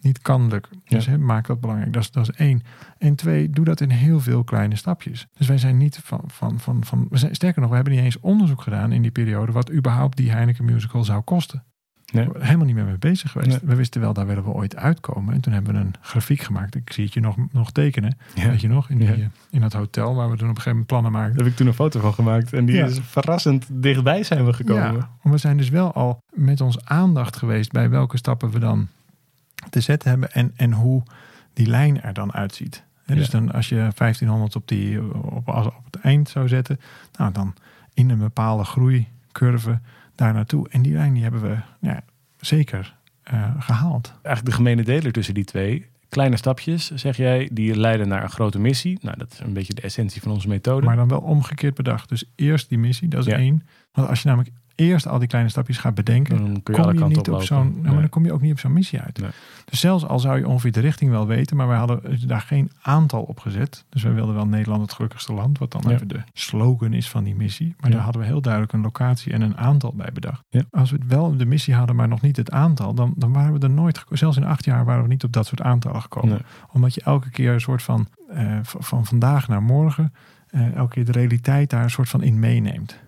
niet 0.00 0.22
kan 0.22 0.48
lukken. 0.48 0.82
Ja. 0.84 0.96
Dus 0.96 1.06
maak 1.06 1.46
dat 1.46 1.60
belangrijk. 1.60 1.92
Dat 1.92 2.02
is, 2.02 2.10
dat 2.10 2.28
is 2.28 2.36
één. 2.36 2.62
En 2.98 3.14
twee, 3.14 3.50
doe 3.50 3.64
dat 3.64 3.80
in 3.80 3.90
heel 3.90 4.20
veel 4.20 4.44
kleine 4.44 4.76
stapjes. 4.76 5.26
Dus 5.36 5.46
wij 5.46 5.58
zijn 5.58 5.76
niet 5.76 6.00
van, 6.04 6.22
van, 6.26 6.60
van, 6.60 6.84
van 6.84 7.06
we 7.10 7.18
zijn, 7.18 7.34
sterker 7.34 7.60
nog, 7.60 7.70
we 7.70 7.76
hebben 7.76 7.94
niet 7.94 8.02
eens 8.02 8.20
onderzoek 8.20 8.62
gedaan 8.62 8.92
in 8.92 9.02
die 9.02 9.10
periode 9.10 9.52
wat 9.52 9.72
überhaupt 9.72 10.16
die 10.16 10.30
Heineken 10.30 10.64
musical 10.64 11.04
zou 11.04 11.20
kosten. 11.20 11.64
Nee. 12.12 12.28
Helemaal 12.38 12.66
niet 12.66 12.74
meer 12.74 12.84
mee 12.84 12.98
bezig 12.98 13.30
geweest. 13.30 13.50
Nee. 13.50 13.58
We 13.62 13.74
wisten 13.74 14.00
wel, 14.00 14.12
daar 14.12 14.26
willen 14.26 14.44
we 14.44 14.50
ooit 14.50 14.76
uitkomen. 14.76 15.34
En 15.34 15.40
toen 15.40 15.52
hebben 15.52 15.74
we 15.74 15.80
een 15.80 15.94
grafiek 16.00 16.40
gemaakt. 16.40 16.74
Ik 16.74 16.92
zie 16.92 17.04
het 17.04 17.14
je 17.14 17.20
nog, 17.20 17.36
nog 17.52 17.70
tekenen. 17.72 18.16
Ja. 18.34 18.48
Weet 18.48 18.60
je 18.60 18.68
nog? 18.68 18.90
In, 18.90 18.98
die, 18.98 19.06
Ja. 19.06 19.12
eh, 19.14 19.24
in 19.50 19.60
dat 19.60 19.72
hotel 19.72 20.14
waar 20.14 20.30
we 20.30 20.36
toen 20.36 20.48
op 20.48 20.56
een 20.56 20.62
gegeven 20.62 20.70
moment 20.70 20.86
plannen 20.86 21.12
maakten. 21.12 21.34
Daar 21.34 21.42
heb 21.44 21.52
ik 21.52 21.58
toen 21.58 21.66
een 21.66 21.74
foto 21.74 22.00
van 22.00 22.14
gemaakt. 22.14 22.52
En 22.52 22.64
die 22.64 22.76
Ja. 22.76 22.84
is 22.86 22.98
verrassend 23.02 23.66
dichtbij 23.70 24.22
zijn 24.22 24.44
we 24.44 24.52
gekomen. 24.52 25.08
We 25.22 25.36
zijn 25.38 25.56
dus 25.56 25.68
wel 25.68 25.92
al 25.92 26.22
met 26.32 26.60
ons 26.60 26.84
aandacht 26.84 27.36
geweest 27.36 27.72
bij 27.72 27.90
welke 27.90 28.16
stappen 28.16 28.50
we 28.50 28.58
dan 28.58 28.88
te 29.70 29.80
zetten 29.80 30.10
hebben 30.10 30.32
en, 30.32 30.52
en 30.56 30.72
hoe 30.72 31.02
die 31.52 31.66
lijn 31.66 32.02
er 32.02 32.12
dan 32.12 32.32
uitziet. 32.32 32.84
Dus 33.06 33.30
dan 33.30 33.52
als 33.52 33.68
je 33.68 33.74
1500 33.76 34.56
op, 34.56 34.68
die, 34.68 35.14
op, 35.14 35.48
op 35.48 35.74
het 35.90 36.00
eind 36.02 36.28
zou 36.28 36.48
zetten, 36.48 36.80
nou 37.18 37.32
dan 37.32 37.54
in 37.94 38.10
een 38.10 38.18
bepaalde 38.18 38.64
groeicurve 38.64 39.80
daar 40.14 40.32
naartoe. 40.32 40.68
En 40.68 40.82
die 40.82 40.92
lijn 40.92 41.12
die 41.14 41.22
hebben 41.22 41.42
we 41.42 41.56
ja, 41.80 42.02
zeker 42.40 42.96
eh, 43.22 43.50
gehaald. 43.58 44.08
Eigenlijk 44.22 44.44
de 44.44 44.52
gemene 44.62 44.82
deler 44.82 45.12
tussen 45.12 45.34
die 45.34 45.44
twee. 45.44 45.86
Kleine 46.08 46.36
stapjes, 46.36 46.90
zeg 46.90 47.16
jij, 47.16 47.48
die 47.52 47.76
leiden 47.76 48.08
naar 48.08 48.22
een 48.22 48.30
grote 48.30 48.58
missie. 48.58 48.98
Nou, 49.02 49.18
dat 49.18 49.32
is 49.32 49.38
een 49.38 49.52
beetje 49.52 49.74
de 49.74 49.82
essentie 49.82 50.22
van 50.22 50.32
onze 50.32 50.48
methode. 50.48 50.86
Maar 50.86 50.96
dan 50.96 51.08
wel 51.08 51.20
omgekeerd 51.20 51.84
dag. 51.84 52.06
Dus 52.06 52.24
eerst 52.34 52.68
die 52.68 52.78
missie, 52.78 53.08
dat 53.08 53.26
is 53.26 53.32
Ja. 53.32 53.38
één. 53.38 53.66
Want 53.92 54.08
als 54.08 54.22
je 54.22 54.28
namelijk 54.28 54.54
eerst 54.82 55.06
al 55.08 55.18
die 55.18 55.28
kleine 55.28 55.50
stapjes 55.50 55.78
gaat 55.78 55.94
bedenken, 55.94 56.36
dan 56.36 56.52
je 56.64 56.82
kom 56.82 56.92
je 56.98 57.04
niet 57.04 57.28
op 57.30 57.42
zo'n, 57.42 57.72
nou, 57.72 57.82
Nee. 57.92 58.00
dan 58.00 58.08
kom 58.08 58.24
je 58.24 58.32
ook 58.32 58.40
niet 58.40 58.52
op 58.52 58.58
zo'n 58.58 58.72
missie 58.72 59.00
uit. 59.00 59.18
Nee. 59.18 59.30
Dus 59.64 59.80
zelfs 59.80 60.04
al 60.06 60.18
zou 60.18 60.38
je 60.38 60.48
ongeveer 60.48 60.72
de 60.72 60.80
richting 60.80 61.10
wel 61.10 61.26
weten, 61.26 61.56
maar 61.56 61.68
wij 61.68 61.76
hadden 61.78 62.26
daar 62.28 62.40
geen 62.40 62.70
aantal 62.82 63.22
op 63.22 63.38
gezet. 63.40 63.84
Dus 63.88 64.02
wij 64.02 64.12
wilden 64.12 64.34
wel 64.34 64.46
Nederland 64.46 64.82
het 64.82 64.92
gelukkigste 64.92 65.32
land, 65.32 65.58
wat 65.58 65.70
dan 65.72 65.82
Ja. 65.86 65.90
even 65.90 66.08
de 66.08 66.22
slogan 66.32 66.92
is 66.92 67.08
van 67.08 67.24
die 67.24 67.34
missie. 67.34 67.74
Maar 67.80 67.90
Ja. 67.90 67.94
daar 67.96 68.04
hadden 68.04 68.22
we 68.22 68.28
heel 68.28 68.40
duidelijk 68.40 68.72
een 68.72 68.80
locatie 68.80 69.32
en 69.32 69.40
een 69.40 69.56
aantal 69.56 69.92
bij 69.94 70.10
bedacht. 70.14 70.42
Ja. 70.50 70.62
Als 70.70 70.90
we 70.90 70.96
het 70.96 71.06
wel 71.06 71.36
de 71.36 71.46
missie 71.46 71.74
hadden, 71.74 71.96
maar 71.96 72.08
nog 72.08 72.20
niet 72.20 72.36
het 72.36 72.50
aantal, 72.50 72.94
dan, 72.94 73.14
dan 73.16 73.32
waren 73.32 73.52
we 73.52 73.58
er 73.58 73.70
nooit, 73.70 74.04
zelfs 74.10 74.36
in 74.36 74.44
acht 74.44 74.64
jaar 74.64 74.84
waren 74.84 75.02
we 75.02 75.08
niet 75.08 75.24
op 75.24 75.32
dat 75.32 75.46
soort 75.46 75.60
aantallen 75.62 76.02
gekomen. 76.02 76.30
Nee. 76.30 76.42
Omdat 76.72 76.94
je 76.94 77.02
elke 77.02 77.30
keer 77.30 77.52
een 77.52 77.60
soort 77.60 77.82
van, 77.82 78.06
eh, 78.30 78.58
van 78.62 79.06
vandaag 79.06 79.48
naar 79.48 79.62
morgen, 79.62 80.12
eh, 80.48 80.74
elke 80.74 80.94
keer 80.94 81.04
de 81.04 81.12
realiteit 81.12 81.70
daar 81.70 81.82
een 81.82 81.90
soort 81.90 82.08
van 82.08 82.22
in 82.22 82.38
meeneemt. 82.38 82.98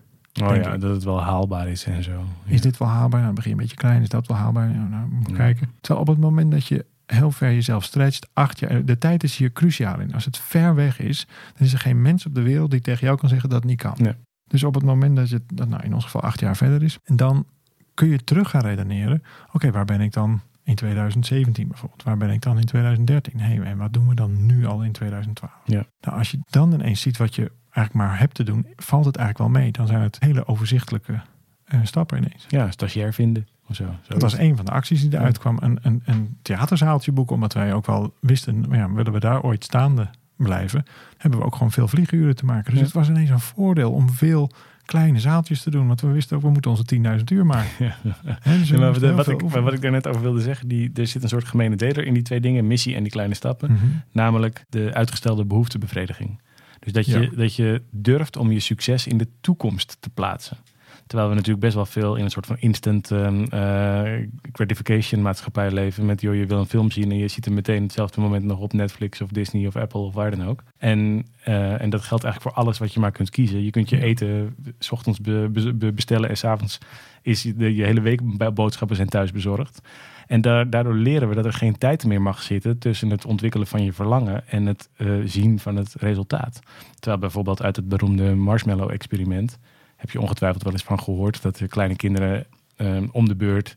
Oh 0.43 0.55
ja, 0.55 0.73
ik. 0.73 0.81
dat 0.81 0.95
het 0.95 1.03
wel 1.03 1.21
haalbaar 1.23 1.67
is 1.67 1.85
en 1.85 2.03
zo. 2.03 2.11
Ja. 2.11 2.53
Is 2.53 2.61
dit 2.61 2.77
wel 2.77 2.87
haalbaar? 2.87 3.09
Nou, 3.21 3.25
dan 3.25 3.35
begin 3.35 3.49
je 3.51 3.55
een 3.55 3.61
beetje 3.61 3.77
klein. 3.77 4.01
Is 4.01 4.09
dat 4.09 4.27
wel 4.27 4.37
haalbaar? 4.37 4.69
Nou, 4.69 4.89
nou 4.89 5.07
moet 5.09 5.29
Ja. 5.29 5.35
kijken. 5.35 5.69
Terwijl 5.81 6.01
op 6.01 6.07
het 6.07 6.19
moment 6.19 6.51
dat 6.51 6.65
je 6.67 6.85
heel 7.05 7.31
ver 7.31 7.53
jezelf 7.53 7.83
stretcht, 7.83 8.29
acht 8.33 8.59
jaar, 8.59 8.85
de 8.85 8.97
tijd 8.97 9.23
is 9.23 9.37
hier 9.37 9.51
cruciaal 9.51 9.99
in. 9.99 10.13
Als 10.13 10.25
het 10.25 10.37
ver 10.37 10.75
weg 10.75 10.99
is, 10.99 11.27
dan 11.57 11.67
is 11.67 11.73
er 11.73 11.79
geen 11.79 12.01
mens 12.01 12.25
op 12.25 12.35
de 12.35 12.41
wereld 12.41 12.71
die 12.71 12.81
tegen 12.81 13.05
jou 13.05 13.17
kan 13.19 13.29
zeggen 13.29 13.49
dat 13.49 13.57
het 13.59 13.67
niet 13.69 13.81
kan. 13.81 13.93
Nee. 13.97 14.13
Dus 14.47 14.63
op 14.63 14.73
het 14.73 14.83
moment 14.83 15.15
dat 15.15 15.29
je, 15.29 15.41
dat 15.53 15.67
nou 15.69 15.83
in 15.83 15.93
ons 15.93 16.03
geval 16.03 16.21
acht 16.21 16.39
jaar 16.39 16.55
verder 16.57 16.83
is, 16.83 16.97
en 17.03 17.15
dan 17.15 17.45
kun 17.93 18.07
je 18.07 18.23
terug 18.23 18.49
gaan 18.49 18.61
redeneren. 18.61 19.23
Oké, 19.53 19.71
waar 19.71 19.85
ben 19.85 20.01
ik 20.01 20.13
dan 20.13 20.41
in 20.63 20.75
2017 20.75 21.67
bijvoorbeeld? 21.67 22.03
Waar 22.03 22.17
ben 22.17 22.29
ik 22.29 22.41
dan 22.41 22.57
in 22.57 22.65
2013? 22.65 23.39
Hé, 23.39 23.63
en 23.63 23.77
wat 23.77 23.93
doen 23.93 24.07
we 24.07 24.15
dan 24.15 24.45
nu 24.45 24.65
al 24.65 24.83
in 24.83 24.91
2012? 24.91 25.51
Ja. 25.65 25.85
Nou, 26.01 26.17
als 26.17 26.31
je 26.31 26.39
dan 26.49 26.73
ineens 26.73 27.01
ziet 27.01 27.17
wat 27.17 27.35
je 27.35 27.51
eigenlijk 27.75 27.93
maar 28.09 28.19
hebt 28.19 28.35
te 28.35 28.43
doen, 28.43 28.67
valt 28.75 29.05
het 29.05 29.15
eigenlijk 29.15 29.51
wel 29.51 29.61
mee. 29.61 29.71
Dan 29.71 29.87
zijn 29.87 30.01
het 30.01 30.17
hele 30.19 30.47
overzichtelijke 30.47 31.21
eh, 31.65 31.79
stappen 31.83 32.17
ineens. 32.17 32.45
Ja, 32.47 32.71
stagiair 32.71 33.13
vinden 33.13 33.47
of 33.67 33.75
zo. 33.75 33.83
zo 33.83 34.13
Dat 34.13 34.21
was 34.21 34.37
een 34.37 34.55
van 34.55 34.65
de 34.65 34.71
acties 34.71 35.01
die 35.01 35.13
eruit 35.13 35.35
Ja. 35.35 35.41
kwam. 35.41 35.57
Een, 35.61 35.79
een, 35.81 36.01
een 36.05 36.37
theaterzaaltje 36.41 37.11
boeken, 37.11 37.35
omdat 37.35 37.53
wij 37.53 37.73
ook 37.73 37.85
wel 37.85 38.13
wisten, 38.19 38.59
nou 38.59 38.75
ja, 38.75 38.91
willen 38.93 39.13
we 39.13 39.19
daar 39.19 39.41
ooit 39.41 39.63
staande 39.63 40.07
blijven, 40.35 40.83
hebben 41.17 41.39
we 41.39 41.45
ook 41.45 41.53
gewoon 41.55 41.71
veel 41.71 41.87
vlieguren 41.87 42.35
te 42.35 42.45
maken. 42.45 42.69
Dus 42.71 42.79
Ja. 42.79 42.85
het 42.85 42.93
was 42.93 43.09
ineens 43.09 43.29
een 43.29 43.39
voordeel 43.39 43.91
om 43.91 44.09
veel 44.09 44.51
kleine 44.85 45.19
zaaltjes 45.19 45.61
te 45.63 45.69
doen. 45.69 45.87
Want 45.87 46.01
we 46.01 46.07
wisten 46.07 46.37
ook, 46.37 46.43
we 46.43 46.49
moeten 46.49 46.71
onze 46.71 46.85
10.000 47.17 47.23
uur 47.31 47.45
maken. 47.45 47.69
Ja. 47.79 47.95
Dus 48.43 48.69
Ja, 48.69 48.77
maar 48.79 49.15
wat, 49.15 49.27
ik, 49.27 49.41
wat 49.41 49.73
ik 49.73 49.81
daar 49.81 49.91
net 49.91 50.07
over 50.07 50.21
wilde 50.21 50.41
zeggen, 50.41 50.67
die, 50.67 50.91
er 50.93 51.07
zit 51.07 51.23
een 51.23 51.29
soort 51.29 51.45
gemene 51.47 51.75
deler 51.75 52.05
in 52.05 52.13
die 52.13 52.23
twee 52.23 52.39
dingen, 52.39 52.67
missie 52.67 52.95
en 52.95 53.03
die 53.03 53.11
kleine 53.11 53.33
stappen. 53.33 53.71
Mhm. 53.71 53.85
Namelijk 54.11 54.65
de 54.69 54.93
uitgestelde 54.93 55.45
behoeftebevrediging. 55.45 56.39
Dus 56.85 56.93
dat 56.93 57.05
je, 57.05 57.19
Ja. 57.19 57.29
dat 57.35 57.55
je 57.55 57.81
durft 57.91 58.37
om 58.37 58.51
je 58.51 58.59
succes 58.59 59.07
in 59.07 59.17
de 59.17 59.27
toekomst 59.41 59.97
te 59.99 60.09
plaatsen. 60.09 60.57
Terwijl 61.07 61.29
we 61.29 61.35
natuurlijk 61.35 61.63
best 61.63 61.75
wel 61.75 61.85
veel 61.85 62.15
in 62.15 62.23
een 62.23 62.29
soort 62.31 62.45
van 62.45 62.57
instant 62.59 63.11
ehm, 63.11 63.43
eh, 63.43 64.27
gratification 64.51 65.21
maatschappij 65.21 65.71
leven. 65.71 66.05
Met 66.05 66.21
joh, 66.21 66.35
je 66.35 66.45
wil 66.45 66.57
een 66.59 66.65
film 66.65 66.91
zien 66.91 67.11
en 67.11 67.17
je 67.17 67.27
ziet 67.27 67.45
hem 67.45 67.53
meteen 67.53 67.83
hetzelfde 67.83 68.21
moment 68.21 68.43
nog 68.43 68.59
op 68.59 68.73
Netflix 68.73 69.21
of 69.21 69.29
Disney 69.29 69.67
of 69.67 69.75
Apple 69.75 69.99
of 69.99 70.13
waar 70.13 70.31
dan 70.35 70.47
ook. 70.47 70.63
En, 70.77 71.25
eh, 71.43 71.81
en 71.81 71.89
dat 71.89 72.01
geldt 72.01 72.23
eigenlijk 72.23 72.55
voor 72.55 72.63
alles 72.63 72.77
wat 72.77 72.93
je 72.93 72.99
maar 72.99 73.11
kunt 73.11 73.29
kiezen. 73.29 73.63
Je 73.63 73.71
kunt 73.71 73.89
je 73.89 74.01
eten 74.01 74.55
s 74.79 74.91
ochtends 74.91 75.21
be- 75.21 75.49
be- 75.51 75.73
be- 75.73 75.93
bestellen 75.93 76.29
en 76.29 76.37
s'avonds 76.37 76.77
is 77.21 77.43
je, 77.43 77.55
de, 77.55 77.75
je 77.75 77.83
hele 77.83 78.01
week 78.01 78.37
bij- 78.37 78.53
boodschappen 78.53 78.95
zijn 78.95 79.09
thuis 79.09 79.31
bezorgd. 79.31 79.81
En 80.27 80.41
daar, 80.41 80.69
daardoor 80.69 80.95
leren 80.95 81.29
we 81.29 81.35
dat 81.35 81.45
er 81.45 81.53
geen 81.53 81.77
tijd 81.77 82.05
meer 82.05 82.21
mag 82.21 82.41
zitten 82.41 82.77
tussen 82.77 83.09
het 83.09 83.25
ontwikkelen 83.25 83.67
van 83.67 83.83
je 83.83 83.93
verlangen 83.93 84.47
en 84.47 84.65
het 84.65 84.89
eh, 84.95 85.07
zien 85.25 85.59
van 85.59 85.75
het 85.75 85.95
resultaat. 85.99 86.59
Terwijl 86.99 87.17
bijvoorbeeld 87.21 87.61
uit 87.61 87.75
het 87.75 87.87
beroemde 87.87 88.35
marshmallow-experiment 88.35 89.59
heb 90.05 90.13
je 90.13 90.21
ongetwijfeld 90.21 90.63
wel 90.63 90.71
eens 90.71 90.83
van 90.83 90.99
gehoord 90.99 91.41
dat 91.41 91.57
de 91.57 91.67
kleine 91.67 91.95
kinderen 91.95 92.45
ehm, 92.75 93.07
om 93.11 93.27
de 93.27 93.35
beurt 93.35 93.75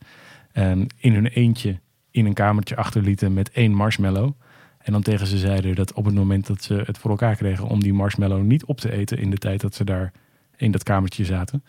ehm, 0.53 0.87
in 0.97 1.15
hun 1.15 1.27
eentje 1.27 1.81
in 2.11 2.27
een 2.27 2.35
kamertje 2.35 2.77
achterlieten 2.77 3.33
met 3.33 3.51
één 3.51 3.73
marshmallow. 3.73 4.33
En 4.79 4.93
dan 4.93 5.03
tegen 5.03 5.27
ze 5.27 5.39
zeiden 5.39 5.75
dat 5.75 5.93
op 5.93 6.05
het 6.05 6.15
moment 6.15 6.47
dat 6.47 6.63
ze 6.63 6.83
het 6.87 6.99
voor 6.99 7.11
elkaar 7.11 7.37
kregen 7.37 7.67
om 7.67 7.81
die 7.81 7.93
marshmallow 7.93 8.43
niet 8.43 8.65
op 8.65 8.81
te 8.81 8.93
eten 8.93 9.19
in 9.19 9.31
de 9.31 9.39
tijd 9.39 9.61
dat 9.61 9.75
ze 9.75 9.85
daar 9.85 10.13
in 10.57 10.71
dat 10.71 10.83
kamertje 10.83 11.25
zaten, 11.25 11.65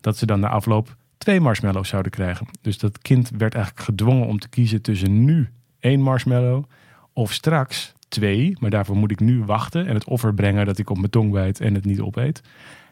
dat 0.00 0.16
ze 0.16 0.26
dan 0.26 0.40
na 0.40 0.48
afloop 0.48 0.96
twee 1.18 1.40
marshmallows 1.40 1.88
zouden 1.88 2.12
krijgen. 2.12 2.46
Dus 2.60 2.78
dat 2.78 2.98
kind 2.98 3.30
werd 3.38 3.54
eigenlijk 3.54 3.84
gedwongen 3.84 4.26
om 4.26 4.38
te 4.38 4.48
kiezen 4.48 4.82
tussen 4.82 5.24
nu 5.24 5.48
één 5.78 6.00
marshmallow 6.00 6.64
of 7.12 7.32
straks 7.32 7.92
twee. 8.08 8.56
Maar 8.60 8.70
daarvoor 8.70 8.96
moet 8.96 9.10
ik 9.10 9.20
nu 9.20 9.44
wachten 9.44 9.86
en 9.86 9.94
het 9.94 10.04
offer 10.04 10.34
brengen 10.34 10.66
dat 10.66 10.78
ik 10.78 10.90
op 10.90 10.96
mijn 10.96 11.10
tong 11.10 11.32
bijt 11.32 11.60
en 11.60 11.74
het 11.74 11.84
niet 11.84 12.00
opeet. 12.00 12.42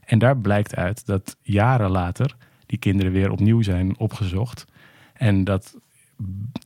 En 0.06 0.18
daar 0.18 0.36
blijkt 0.36 0.76
uit 0.76 1.06
dat 1.06 1.36
jaren 1.42 1.90
later 1.90 2.36
die 2.66 2.78
kinderen 2.78 3.12
weer 3.12 3.30
opnieuw 3.30 3.62
zijn 3.62 3.98
opgezocht. 3.98 4.64
En 5.12 5.44
dat 5.44 5.76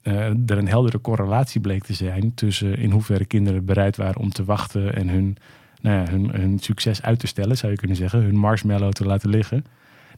uh, 0.03 0.15
er 0.25 0.59
een 0.59 0.69
heldere 0.69 1.01
correlatie 1.01 1.61
bleek 1.61 1.85
te 1.85 1.95
zijn 1.95 2.35
tussen 2.35 2.79
in 2.79 2.91
hoeverre 2.91 3.25
kinderen 3.25 3.65
bereid 3.65 3.97
waren 3.97 4.21
om 4.21 4.31
te 4.31 4.45
wachten 4.45 4.95
en 4.95 5.09
hun, 5.09 5.37
nou 5.81 5.97
ja, 5.97 6.11
hun, 6.11 6.31
hun 6.31 6.59
succes 6.59 7.03
uit 7.03 7.19
te 7.19 7.27
stellen, 7.27 7.57
zou 7.57 7.73
je 7.73 7.79
kunnen 7.79 7.97
zeggen, 7.97 8.23
hun 8.23 8.37
marshmallow 8.37 8.93
te 8.93 9.05
laten 9.05 9.31
liggen. 9.31 9.65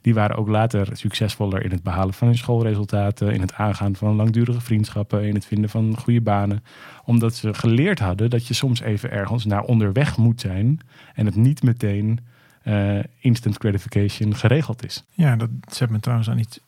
Die 0.01 0.13
waren 0.13 0.35
ook 0.35 0.47
later 0.47 0.87
succesvoller 0.91 1.63
in 1.63 1.71
het 1.71 1.83
behalen 1.83 2.13
van 2.13 2.27
hun 2.27 2.37
schoolresultaten, 2.37 3.33
in 3.33 3.41
het 3.41 3.53
aangaan 3.53 3.95
van 3.95 4.15
langdurige 4.15 4.61
vriendschappen, 4.61 5.23
in 5.23 5.33
het 5.33 5.45
vinden 5.45 5.69
van 5.69 5.97
goede 5.97 6.21
banen. 6.21 6.63
Omdat 7.05 7.35
ze 7.35 7.53
geleerd 7.53 7.99
hadden 7.99 8.29
dat 8.29 8.47
je 8.47 8.53
soms 8.53 8.81
even 8.81 9.11
ergens 9.11 9.45
naar 9.45 9.63
onderweg 9.63 10.17
moet 10.17 10.41
zijn 10.41 10.79
en 11.13 11.25
het 11.25 11.35
niet 11.35 11.63
meteen 11.63 12.19
uh, 12.63 12.99
instant 13.19 13.57
gratification 13.57 14.35
geregeld 14.35 14.85
is. 14.85 15.03
Ja, 15.13 15.35
dat 15.35 15.49
zet 15.67 15.89
me 15.89 15.99
trouwens 15.99 16.29
aan 16.29 16.39
iets. 16.39 16.59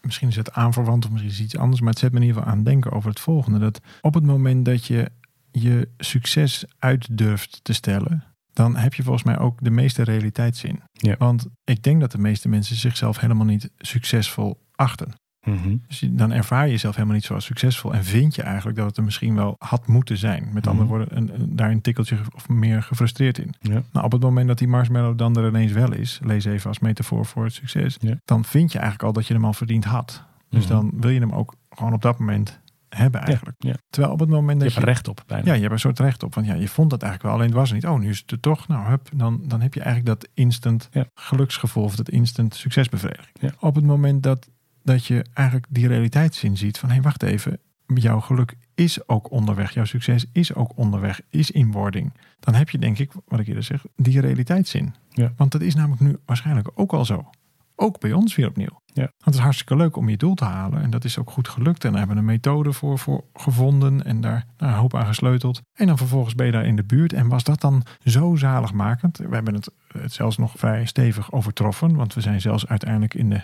Misschien 0.00 0.28
is 0.28 0.36
het 0.36 0.52
aanverwant 0.52 1.04
of 1.04 1.10
misschien 1.10 1.32
is 1.32 1.38
het 1.38 1.46
iets 1.46 1.56
anders, 1.56 1.80
maar 1.80 1.90
het 1.90 1.98
zet 1.98 2.12
me 2.12 2.16
in 2.16 2.26
ieder 2.26 2.38
geval 2.38 2.56
aan 2.56 2.64
denken 2.64 2.92
over 2.92 3.08
het 3.08 3.20
volgende. 3.20 3.58
Dat 3.58 3.80
op 4.00 4.14
het 4.14 4.24
moment 4.24 4.64
dat 4.64 4.84
je 4.86 5.10
je 5.52 5.88
succes 5.98 6.64
uit 6.78 7.18
durft 7.18 7.60
te 7.62 7.72
stellen, 7.72 8.24
dan 8.52 8.76
heb 8.76 8.94
je 8.94 9.02
volgens 9.02 9.24
mij 9.24 9.38
ook 9.38 9.64
de 9.64 9.70
meeste 9.70 10.02
realiteitszin. 10.02 10.82
Ja. 10.92 11.14
Want 11.18 11.46
ik 11.64 11.82
denk 11.82 12.00
dat 12.00 12.12
de 12.12 12.18
meeste 12.18 12.48
mensen 12.48 12.76
zichzelf 12.76 13.18
helemaal 13.18 13.46
niet 13.46 13.70
succesvol 13.78 14.60
achten. 14.74 15.12
Mhm. 15.48 15.76
Dus 15.86 16.04
dan 16.10 16.32
ervaar 16.32 16.64
je 16.64 16.70
jezelf 16.70 16.94
helemaal 16.94 17.16
niet 17.16 17.24
zo 17.24 17.34
als 17.34 17.44
succesvol. 17.44 17.94
En 17.94 18.04
vind 18.04 18.34
je 18.34 18.42
eigenlijk 18.42 18.76
dat 18.76 18.86
het 18.86 18.96
er 18.96 19.04
misschien 19.04 19.34
wel 19.34 19.56
had 19.58 19.86
moeten 19.86 20.16
zijn. 20.16 20.48
Met 20.52 20.66
andere 20.66 20.86
Mhm. 20.88 20.96
woorden, 20.96 21.16
een, 21.16 21.40
een- 21.40 21.56
daar 21.56 21.70
een 21.70 21.80
tikkeltje 21.80 22.16
of 22.34 22.48
meer 22.48 22.82
gefrustreerd 22.82 23.38
in. 23.38 23.54
Ja. 23.60 23.82
Nou, 23.92 24.04
op 24.06 24.12
het 24.12 24.20
moment 24.22 24.48
dat 24.48 24.58
die 24.58 24.68
marshmallow 24.68 25.18
dan 25.18 25.36
er 25.36 25.48
ineens 25.48 25.72
wel 25.72 25.92
is, 25.92 26.20
lees 26.22 26.44
even 26.44 26.68
als 26.68 26.78
metafoor 26.78 27.26
voor 27.26 27.44
het 27.44 27.52
succes, 27.54 27.96
Ja. 28.00 28.14
dan 28.24 28.44
vind 28.44 28.72
je 28.72 28.78
eigenlijk 28.78 29.06
al 29.08 29.12
dat 29.12 29.26
je 29.26 29.34
hem 29.34 29.44
al 29.44 29.52
verdiend 29.52 29.84
had. 29.84 30.24
Dus 30.50 30.64
Mhm. 30.66 30.72
dan 30.72 30.92
wil 30.96 31.10
je 31.10 31.20
hem 31.20 31.32
ook 31.32 31.54
gewoon 31.70 31.92
op 31.92 32.02
dat 32.02 32.18
moment 32.18 32.60
hebben 32.88 33.20
eigenlijk. 33.20 33.56
Ja, 33.58 33.68
ja. 33.70 33.76
Terwijl 33.90 34.12
op 34.12 34.20
het 34.20 34.28
moment 34.28 34.58
Je 34.58 34.64
dat 34.64 34.72
hebt 34.74 34.84
je... 34.86 34.92
recht 34.92 35.08
op 35.08 35.22
bijna. 35.26 35.44
Ja, 35.46 35.52
je 35.52 35.60
hebt 35.60 35.72
een 35.72 35.78
soort 35.78 35.98
recht 35.98 36.22
op. 36.22 36.34
Want 36.34 36.46
ja, 36.46 36.54
je 36.54 36.68
vond 36.68 36.90
dat 36.90 37.02
eigenlijk 37.02 37.22
wel, 37.22 37.32
alleen 37.40 37.52
het 37.52 37.60
was 37.60 37.68
er 37.68 37.74
niet. 37.74 37.86
Oh, 37.86 37.98
nu 37.98 38.08
is 38.08 38.18
het 38.18 38.30
er 38.30 38.40
toch. 38.40 38.68
Nou, 38.68 38.86
hup, 38.88 39.08
dan, 39.14 39.40
dan 39.46 39.60
heb 39.60 39.74
je 39.74 39.80
eigenlijk 39.80 40.20
dat 40.20 40.30
instant 40.34 40.88
Ja. 40.92 41.06
geluksgevoel 41.14 41.84
of 41.84 41.96
dat 41.96 42.08
instant 42.08 42.54
succesbevrediging. 42.54 43.36
Ja. 43.40 43.50
Op 43.60 43.74
het 43.74 43.84
moment 43.84 44.22
dat, 44.22 44.48
dat 44.88 45.06
je 45.06 45.24
eigenlijk 45.34 45.66
die 45.68 45.88
realiteitszin 45.88 46.56
ziet 46.56 46.78
van, 46.78 46.88
hé, 46.88 46.94
hey, 46.94 47.04
wacht 47.04 47.22
even. 47.22 47.58
Jouw 47.94 48.20
geluk 48.20 48.56
is 48.74 49.08
ook 49.08 49.30
onderweg. 49.30 49.74
Jouw 49.74 49.84
succes 49.84 50.26
is 50.32 50.54
ook 50.54 50.72
onderweg, 50.76 51.20
is 51.30 51.50
in 51.50 51.72
wording. 51.72 52.12
Dan 52.40 52.54
heb 52.54 52.70
je, 52.70 52.78
denk 52.78 52.98
ik, 52.98 53.12
wat 53.26 53.40
ik 53.40 53.46
eerder 53.46 53.62
zeg, 53.62 53.84
die 53.96 54.20
realiteitszin. 54.20 54.94
Ja. 55.08 55.32
Want 55.36 55.52
dat 55.52 55.60
is 55.60 55.74
namelijk 55.74 56.00
nu 56.00 56.16
waarschijnlijk 56.26 56.70
ook 56.74 56.92
al 56.92 57.04
zo. 57.04 57.30
Ook 57.76 58.00
bij 58.00 58.12
ons 58.12 58.34
weer 58.34 58.48
opnieuw. 58.48 58.80
Ja. 58.86 59.02
Want 59.02 59.24
het 59.24 59.34
is 59.34 59.40
hartstikke 59.40 59.76
leuk 59.76 59.96
om 59.96 60.08
je 60.08 60.16
doel 60.16 60.34
te 60.34 60.44
halen. 60.44 60.82
En 60.82 60.90
dat 60.90 61.04
is 61.04 61.18
ook 61.18 61.30
goed 61.30 61.48
gelukt. 61.48 61.84
En 61.84 61.90
daar 61.90 61.98
hebben 61.98 62.16
we 62.16 62.22
een 62.22 62.28
methode 62.28 62.72
voor, 62.72 62.98
voor 62.98 63.24
gevonden. 63.34 64.04
En 64.04 64.20
daar 64.20 64.46
nou, 64.56 64.72
een 64.72 64.78
hoop 64.78 64.94
aan 64.94 65.06
gesleuteld. 65.06 65.60
En 65.74 65.86
dan 65.86 65.98
vervolgens 65.98 66.34
ben 66.34 66.46
je 66.46 66.52
daar 66.52 66.66
in 66.66 66.76
de 66.76 66.84
buurt. 66.84 67.12
En 67.12 67.28
was 67.28 67.44
dat 67.44 67.60
dan 67.60 67.82
zo 68.04 68.36
zaligmakend? 68.36 69.18
We 69.18 69.34
hebben 69.34 69.54
het, 69.54 69.70
het 69.88 70.12
zelfs 70.12 70.36
nog 70.36 70.52
vrij 70.56 70.86
stevig 70.86 71.32
overtroffen. 71.32 71.96
Want 71.96 72.14
we 72.14 72.20
zijn 72.20 72.40
zelfs 72.40 72.66
uiteindelijk 72.66 73.14
in 73.14 73.30
de 73.30 73.42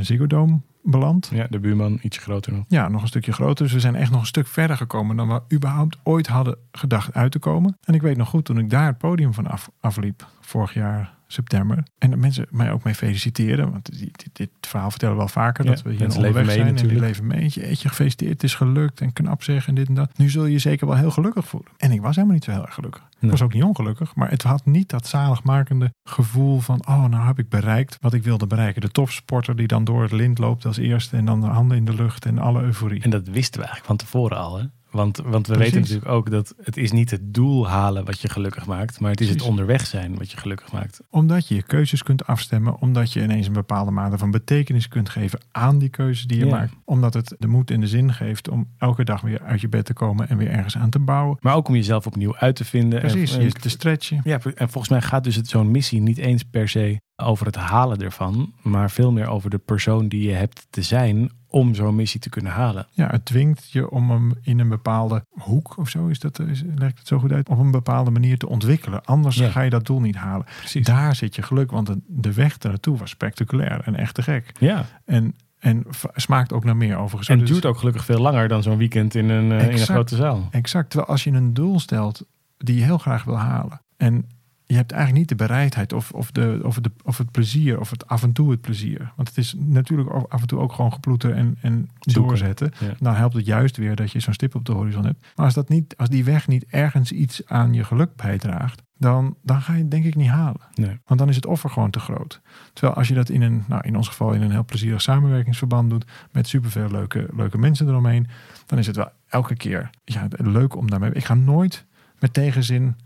Ziggo 0.00 0.26
Dome 0.26 0.60
beland. 0.82 1.28
Ja, 1.32 1.46
de 1.50 1.58
buurman 1.58 1.98
ietsje 2.02 2.20
groter 2.20 2.52
nog. 2.52 2.64
Ja, 2.68 2.88
nog 2.88 3.02
een 3.02 3.08
stukje 3.08 3.32
groter. 3.32 3.64
Dus 3.64 3.74
we 3.74 3.80
zijn 3.80 3.94
echt 3.94 4.10
nog 4.10 4.20
een 4.20 4.26
stuk 4.26 4.46
verder 4.46 4.76
gekomen 4.76 5.16
dan 5.16 5.28
we 5.28 5.40
überhaupt 5.54 5.98
ooit 6.02 6.26
hadden 6.26 6.56
gedacht 6.72 7.14
uit 7.14 7.32
te 7.32 7.38
komen. 7.38 7.76
En 7.84 7.94
ik 7.94 8.02
weet 8.02 8.16
nog 8.16 8.28
goed 8.28 8.44
toen 8.44 8.58
ik 8.58 8.70
daar 8.70 8.86
het 8.86 8.98
podium 8.98 9.34
van 9.34 9.46
af, 9.46 9.70
afliep, 9.80 10.26
vorig 10.40 10.74
jaar 10.74 11.15
september. 11.26 11.82
En 11.98 12.10
dat 12.10 12.18
mensen 12.18 12.46
mij 12.50 12.72
ook 12.72 12.84
mee 12.84 12.94
feliciteerden. 12.94 13.70
Want 13.70 13.98
dit, 13.98 13.98
dit, 13.98 14.30
dit 14.32 14.50
verhaal 14.60 14.90
vertellen 14.90 15.14
we 15.14 15.20
wel 15.20 15.30
vaker. 15.30 15.64
Ja, 15.64 15.70
dat 15.70 15.82
we 15.82 15.92
hier 15.92 16.14
onderweg 16.14 16.32
leven 16.32 16.46
mee 16.46 16.54
zijn 16.54 16.66
en 16.66 16.74
die 16.74 16.84
natuurlijk. 16.84 17.08
leven 17.08 17.26
mee. 17.26 17.48
Jeetje, 17.48 17.88
gefeliciteerd, 17.88 18.32
het 18.32 18.42
is 18.42 18.54
gelukt 18.54 19.00
en 19.00 19.12
knap 19.12 19.42
zeg 19.42 19.68
en 19.68 19.74
dit 19.74 19.88
en 19.88 19.94
dat. 19.94 20.18
Nu 20.18 20.30
zul 20.30 20.44
je 20.44 20.52
je 20.52 20.58
zeker 20.58 20.86
wel 20.86 20.96
heel 20.96 21.10
gelukkig 21.10 21.46
voelen. 21.46 21.70
En 21.76 21.90
ik 21.90 22.00
was 22.00 22.14
helemaal 22.14 22.34
niet 22.34 22.44
zo 22.44 22.50
heel 22.50 22.64
erg 22.64 22.74
gelukkig. 22.74 23.04
Ik 23.20 23.30
was 23.30 23.42
ook 23.42 23.52
niet 23.52 23.62
ongelukkig, 23.62 24.14
maar 24.14 24.30
het 24.30 24.42
had 24.42 24.66
niet 24.66 24.88
dat 24.88 25.06
zaligmakende 25.06 25.90
gevoel 26.04 26.60
van, 26.60 26.86
oh, 26.88 27.04
nou 27.04 27.26
heb 27.26 27.38
ik 27.38 27.48
bereikt 27.48 27.96
wat 28.00 28.14
ik 28.14 28.22
wilde 28.22 28.46
bereiken. 28.46 28.80
De 28.80 28.90
topsporter 28.90 29.56
die 29.56 29.66
dan 29.66 29.84
door 29.84 30.02
het 30.02 30.12
lint 30.12 30.38
loopt 30.38 30.66
als 30.66 30.76
eerste 30.76 31.16
en 31.16 31.24
dan 31.24 31.40
de 31.40 31.46
handen 31.46 31.76
in 31.76 31.84
de 31.84 31.94
lucht 31.94 32.26
en 32.26 32.38
alle 32.38 32.62
euforie. 32.62 33.02
En 33.02 33.10
dat 33.10 33.28
wisten 33.28 33.60
we 33.60 33.66
eigenlijk 33.66 33.86
van 33.86 33.96
tevoren 33.96 34.36
al. 34.36 34.58
Hè? 34.58 34.64
Want, 34.96 35.16
want 35.16 35.46
we 35.46 35.52
Precies. 35.52 35.58
weten 35.58 35.80
natuurlijk 35.80 36.08
ook 36.08 36.30
dat 36.30 36.54
het 36.62 36.76
is 36.76 36.92
niet 36.92 37.10
het 37.10 37.34
doel 37.34 37.68
halen 37.68 38.04
wat 38.04 38.20
je 38.20 38.28
gelukkig 38.28 38.66
maakt. 38.66 39.00
Maar 39.00 39.10
het 39.10 39.20
is 39.20 39.28
het 39.28 39.42
onderweg 39.42 39.86
zijn 39.86 40.16
wat 40.16 40.30
je 40.30 40.36
gelukkig 40.36 40.72
maakt. 40.72 41.00
Omdat 41.10 41.48
je 41.48 41.54
je 41.54 41.62
keuzes 41.62 42.02
kunt 42.02 42.26
afstemmen. 42.26 42.80
Omdat 42.80 43.12
je 43.12 43.22
ineens 43.22 43.46
een 43.46 43.52
bepaalde 43.52 43.90
mate 43.90 44.18
van 44.18 44.30
betekenis 44.30 44.88
kunt 44.88 45.08
geven 45.08 45.40
aan 45.52 45.78
die 45.78 45.88
keuzes 45.88 46.24
die 46.26 46.38
je 46.38 46.44
Ja. 46.46 46.50
maakt. 46.50 46.72
Omdat 46.84 47.14
het 47.14 47.34
de 47.38 47.46
moed 47.46 47.70
en 47.70 47.80
de 47.80 47.86
zin 47.86 48.12
geeft 48.12 48.48
om 48.48 48.68
elke 48.78 49.04
dag 49.04 49.20
weer 49.20 49.42
uit 49.42 49.60
je 49.60 49.68
bed 49.68 49.84
te 49.84 49.92
komen 49.92 50.28
en 50.28 50.36
weer 50.36 50.50
ergens 50.50 50.76
aan 50.76 50.90
te 50.90 50.98
bouwen. 50.98 51.36
Maar 51.40 51.54
ook 51.54 51.68
om 51.68 51.74
jezelf 51.74 52.06
opnieuw 52.06 52.36
uit 52.36 52.56
te 52.56 52.64
vinden. 52.64 53.02
En- 53.02 53.10
Precies, 53.10 53.36
en- 53.36 53.42
je 53.42 53.52
te 53.52 53.68
stretchen. 53.68 54.20
Ja, 54.24 54.38
en 54.54 54.68
volgens 54.68 54.88
mij 54.88 55.02
gaat 55.02 55.24
dus 55.24 55.36
het 55.36 55.48
zo'n 55.48 55.70
missie 55.70 56.00
niet 56.00 56.18
eens 56.18 56.42
per 56.42 56.68
se 56.68 57.00
over 57.16 57.46
het 57.46 57.56
halen 57.56 57.98
ervan, 57.98 58.52
maar 58.62 58.90
veel 58.90 59.12
meer 59.12 59.26
over 59.28 59.50
de 59.50 59.58
persoon 59.58 60.08
die 60.08 60.28
je 60.28 60.32
hebt 60.34 60.66
te 60.70 60.82
zijn 60.82 61.30
om 61.48 61.74
zo'n 61.74 61.94
missie 61.94 62.20
te 62.20 62.28
kunnen 62.28 62.52
halen. 62.52 62.86
Ja, 62.90 63.06
het 63.10 63.24
dwingt 63.24 63.70
je 63.70 63.90
om 63.90 64.10
hem 64.10 64.32
in 64.42 64.58
een 64.58 64.68
bepaalde 64.68 65.24
hoek 65.30 65.76
of 65.78 65.88
zo, 65.88 66.06
is 66.06 66.18
dat, 66.18 66.38
is, 66.38 66.62
leg 66.74 66.88
ik 66.90 66.98
het 66.98 67.06
zo 67.06 67.18
goed 67.18 67.32
uit, 67.32 67.48
op 67.48 67.58
een 67.58 67.70
bepaalde 67.70 68.10
manier 68.10 68.38
te 68.38 68.48
ontwikkelen. 68.48 69.04
Anders 69.04 69.36
Ja. 69.36 69.48
ga 69.50 69.60
je 69.60 69.70
dat 69.70 69.86
doel 69.86 70.00
niet 70.00 70.16
halen. 70.16 70.46
Precies. 70.58 70.86
Daar 70.86 71.14
zit 71.16 71.34
je 71.34 71.42
geluk, 71.42 71.70
want 71.70 71.86
de, 71.86 71.98
de 72.06 72.32
weg 72.32 72.58
naartoe 72.58 72.96
was 72.98 73.10
spectaculair 73.10 73.80
en 73.84 73.94
echt 73.96 74.14
te 74.14 74.22
gek. 74.22 74.52
Ja, 74.58 74.84
En, 75.04 75.34
en 75.58 75.84
smaakt 76.14 76.52
ook 76.52 76.64
naar 76.64 76.76
meer 76.76 76.96
overigens. 76.96 77.28
en 77.28 77.36
het 77.38 77.46
Dus- 77.46 77.52
duurt 77.60 77.66
ook 77.66 77.78
gelukkig 77.78 78.04
veel 78.04 78.20
langer 78.20 78.48
dan 78.48 78.62
zo'n 78.62 78.76
weekend 78.78 79.14
in 79.14 79.28
een, 79.28 79.52
eh, 79.52 79.66
in 79.66 79.72
een 79.72 79.78
grote 79.78 80.16
zaal. 80.16 80.48
Exact. 80.50 80.90
Terwijl 80.90 81.10
als 81.10 81.24
je 81.24 81.30
een 81.30 81.54
doel 81.54 81.80
stelt 81.80 82.26
die 82.58 82.76
je 82.76 82.82
heel 82.84 82.98
graag 82.98 83.24
wil 83.24 83.38
halen. 83.38 83.80
En 83.96 84.26
je 84.66 84.74
hebt 84.74 84.92
eigenlijk 84.92 85.20
niet 85.20 85.38
de 85.38 85.44
bereidheid 85.44 85.92
of, 85.92 86.12
of, 86.12 86.30
de, 86.30 86.60
of, 86.62 86.78
de, 86.78 86.90
of 87.04 87.18
het 87.18 87.30
plezier 87.30 87.80
of 87.80 87.90
het 87.90 88.06
af 88.06 88.22
en 88.22 88.32
toe 88.32 88.50
het 88.50 88.60
plezier. 88.60 89.12
Want 89.16 89.28
het 89.28 89.38
is 89.38 89.54
natuurlijk 89.58 90.10
af 90.28 90.40
en 90.40 90.46
toe 90.46 90.58
ook 90.58 90.72
gewoon 90.72 90.92
geploeten 90.92 91.34
en, 91.34 91.56
en 91.60 91.88
Zoeken. 92.00 92.22
doorzetten. 92.22 92.72
Ja. 92.80 92.94
Dan 92.98 93.14
helpt 93.14 93.34
het 93.34 93.46
juist 93.46 93.76
weer 93.76 93.96
dat 93.96 94.12
je 94.12 94.20
zo'n 94.20 94.32
stip 94.32 94.54
op 94.54 94.64
de 94.64 94.72
horizon 94.72 95.04
hebt. 95.04 95.26
Maar 95.34 95.44
als, 95.44 95.54
dat 95.54 95.68
niet, 95.68 95.96
als 95.96 96.08
die 96.08 96.24
weg 96.24 96.48
niet 96.48 96.64
ergens 96.64 97.12
iets 97.12 97.46
aan 97.46 97.74
je 97.74 97.84
geluk 97.84 98.16
bijdraagt, 98.16 98.82
dan, 98.98 99.36
dan 99.42 99.60
ga 99.60 99.72
je 99.72 99.78
het 99.78 99.90
denk 99.90 100.04
ik 100.04 100.14
niet 100.14 100.28
halen. 100.28 100.60
Nee. 100.74 100.98
Want 101.06 101.20
dan 101.20 101.28
is 101.28 101.36
het 101.36 101.46
offer 101.46 101.70
gewoon 101.70 101.90
te 101.90 102.00
groot. 102.00 102.40
Terwijl 102.72 102.96
als 102.96 103.08
je 103.08 103.14
dat 103.14 103.28
in 103.28 103.42
een, 103.42 103.64
nou 103.66 103.82
in 103.84 103.96
ons 103.96 104.08
geval 104.08 104.32
in 104.32 104.42
een 104.42 104.50
heel 104.50 104.64
plezierig 104.64 105.02
samenwerkingsverband 105.02 105.90
doet, 105.90 106.04
met 106.32 106.48
superveel 106.48 106.90
leuke, 106.90 107.28
leuke 107.36 107.58
mensen 107.58 107.88
eromheen, 107.88 108.26
dan 108.66 108.78
is 108.78 108.86
het 108.86 108.96
wel 108.96 109.10
elke 109.28 109.56
keer 109.56 109.90
ja, 110.04 110.28
leuk 110.30 110.76
om 110.76 110.90
daarmee. 110.90 111.12
Ik 111.12 111.24
ga 111.24 111.34
nooit 111.34 111.84
met 112.18 112.32
tegenzin 112.32 112.96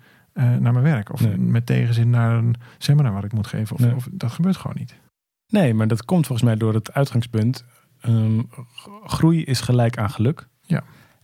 eh, 0.40 0.56
naar 0.56 0.72
mijn 0.72 0.84
werk 0.84 1.12
of 1.12 1.20
Nee. 1.20 1.36
met 1.36 1.66
tegenzin 1.66 2.10
naar 2.10 2.36
een 2.36 2.54
seminar 2.78 3.12
wat 3.12 3.24
ik 3.24 3.32
moet 3.32 3.46
geven. 3.46 3.76
Of, 3.76 3.82
Nee. 3.82 3.94
of, 3.94 4.08
dat 4.12 4.30
gebeurt 4.32 4.56
gewoon 4.56 4.76
niet. 4.78 4.94
Nee, 5.48 5.74
maar 5.74 5.88
dat 5.88 6.04
komt 6.04 6.26
volgens 6.26 6.48
mij 6.48 6.56
door 6.56 6.74
het 6.74 6.92
uitgangspunt. 6.92 7.64
ehm, 8.00 8.42
groei 9.04 9.44
is 9.44 9.60
gelijk 9.60 9.98
aan 9.98 10.10
geluk. 10.10 10.48
Ja. 10.60 10.82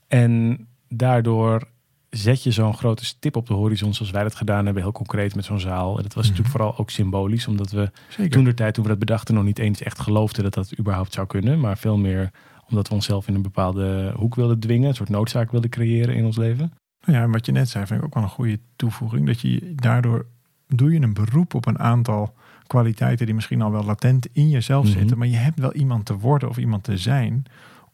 En 0.09 0.67
daardoor 0.89 1.69
zet 2.11 2.43
je 2.43 2.51
zo'n 2.51 2.75
grote 2.75 3.05
stip 3.05 3.37
op 3.37 3.47
de 3.47 3.55
horizon 3.55 3.95
zoals 3.95 4.11
wij 4.11 4.23
dat 4.23 4.35
gedaan 4.35 4.65
hebben, 4.65 4.83
heel 4.83 4.93
concreet 4.93 5.35
met 5.35 5.45
zo'n 5.45 5.61
zaal. 5.61 5.97
En 5.97 6.03
dat 6.03 6.15
was 6.15 6.23
Mhm. 6.29 6.33
natuurlijk 6.33 6.57
vooral 6.59 6.79
ook 6.79 6.91
symbolisch, 6.91 7.47
omdat 7.47 7.71
we 7.71 7.91
Zeker. 8.09 8.31
toen 8.33 8.45
de 8.45 8.55
tijd, 8.55 8.75
toen 8.75 8.83
we 8.83 8.91
dat 8.91 8.99
bedachten, 8.99 9.35
nog 9.35 9.45
niet 9.45 9.59
eens 9.59 9.83
echt 9.83 10.01
geloofden 10.01 10.43
dat 10.45 10.55
dat 10.55 10.79
überhaupt 10.79 11.13
zou 11.13 11.27
kunnen. 11.27 11.61
Maar 11.61 11.79
veel 11.79 11.97
meer 11.99 12.31
omdat 12.69 12.89
we 12.89 12.95
onszelf 12.95 13.29
in 13.29 13.35
een 13.35 13.43
bepaalde 13.43 14.13
hoek 14.17 14.35
wilden 14.35 14.59
dwingen, 14.61 14.89
een 14.89 14.95
soort 14.95 15.09
noodzaak 15.09 15.51
wilden 15.51 15.71
creëren 15.71 16.15
in 16.15 16.25
ons 16.25 16.37
leven. 16.37 16.73
Nou 17.07 17.19
ja, 17.19 17.25
en 17.25 17.31
wat 17.33 17.47
je 17.47 17.53
net 17.53 17.69
zei, 17.69 17.87
vind 17.87 17.99
ik 18.01 18.07
ook 18.07 18.15
wel 18.15 18.23
een 18.23 18.29
goede 18.29 18.59
toevoeging. 18.77 19.27
Dat 19.27 19.41
je 19.41 19.73
daardoor 19.75 20.27
doe 20.69 20.93
je 20.93 21.01
een 21.01 21.15
beroep 21.15 21.55
op 21.55 21.67
een 21.67 21.79
aantal 21.79 22.35
kwaliteiten 22.67 23.27
die 23.27 23.35
misschien 23.35 23.63
al 23.63 23.71
wel 23.71 23.85
latent 23.85 24.27
in 24.33 24.49
jezelf 24.49 24.85
Mhm. 24.85 24.99
zitten. 24.99 25.19
Maar 25.19 25.27
je 25.27 25.37
hebt 25.37 25.59
wel 25.59 25.73
iemand 25.73 26.05
te 26.07 26.19
worden 26.19 26.49
of 26.49 26.57
iemand 26.59 26.85
te 26.85 26.97
zijn 26.99 27.45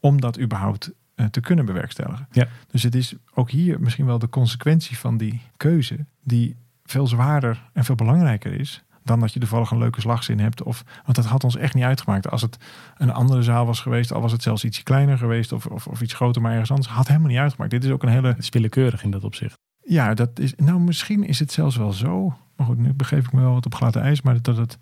om 0.00 0.21
dat 0.21 0.40
überhaupt 0.40 0.90
eh, 1.14 1.26
te 1.26 1.40
kunnen 1.40 1.64
bewerkstelligen. 1.64 2.28
Ja. 2.31 2.49
Dus 2.71 2.83
het 2.83 2.95
is 2.95 3.14
ook 3.35 3.50
hier 3.50 3.81
misschien 3.81 4.07
wel 4.07 4.19
de 4.19 4.28
consequentie 4.28 4.99
van 4.99 5.16
die 5.16 5.40
keuze 5.57 6.07
die 6.25 6.57
veel 6.85 7.07
zwaarder 7.07 7.62
en 7.73 7.85
veel 7.85 7.95
belangrijker 7.95 8.52
is 8.61 8.83
dan 9.04 9.21
dat 9.21 9.32
je 9.32 9.38
toevallig 9.40 9.71
een 9.71 9.78
leuke 9.78 10.00
slagzin 10.00 10.40
hebt. 10.40 10.62
Of, 10.62 10.82
want 11.04 11.16
dat 11.16 11.25
had 11.26 11.44
ons 11.44 11.56
echt 11.56 11.75
niet 11.75 11.85
uitgemaakt. 11.85 12.30
Als 12.30 12.42
het 12.42 12.56
een 12.97 13.12
andere 13.12 13.42
zaal 13.42 13.66
was 13.66 13.80
geweest, 13.80 14.12
al 14.12 14.21
was 14.21 14.32
het 14.32 14.42
zelfs 14.42 14.64
iets 14.64 14.82
kleiner 14.82 15.18
geweest 15.18 15.52
of, 15.52 15.66
of, 15.66 15.87
of 15.87 16.00
iets 16.02 16.14
groter, 16.14 16.42
maar 16.42 16.52
ergens 16.52 16.71
anders, 16.71 16.88
had 16.88 17.06
helemaal 17.09 17.28
niet 17.28 17.38
uitgemaakt. 17.38 17.71
Dit 17.71 17.85
is 17.85 17.90
ook 17.90 18.02
een 18.02 18.09
hele 18.09 18.28
Het 18.28 18.38
is 18.38 18.49
willekeurig 18.49 19.02
in 19.04 19.11
dat 19.11 19.25
opzicht. 19.25 19.59
ja, 19.85 20.14
dat 20.14 20.38
is. 20.38 20.54
Nou, 20.56 20.80
misschien 20.80 21.25
is 21.25 21.38
het 21.38 21.52
zelfs 21.52 21.76
wel 21.76 21.92
zo. 21.92 22.35
Maar 22.56 22.66
goed, 22.66 22.78
nu 22.78 22.92
begeef 22.92 23.25
ik 23.26 23.32
me 23.32 23.40
wel 23.40 23.52
wat 23.52 23.66
op 23.66 23.75
gladde 23.75 23.99
ijs. 24.00 24.23
Maar 24.23 24.42
dat 24.42 24.56
het 24.56 24.78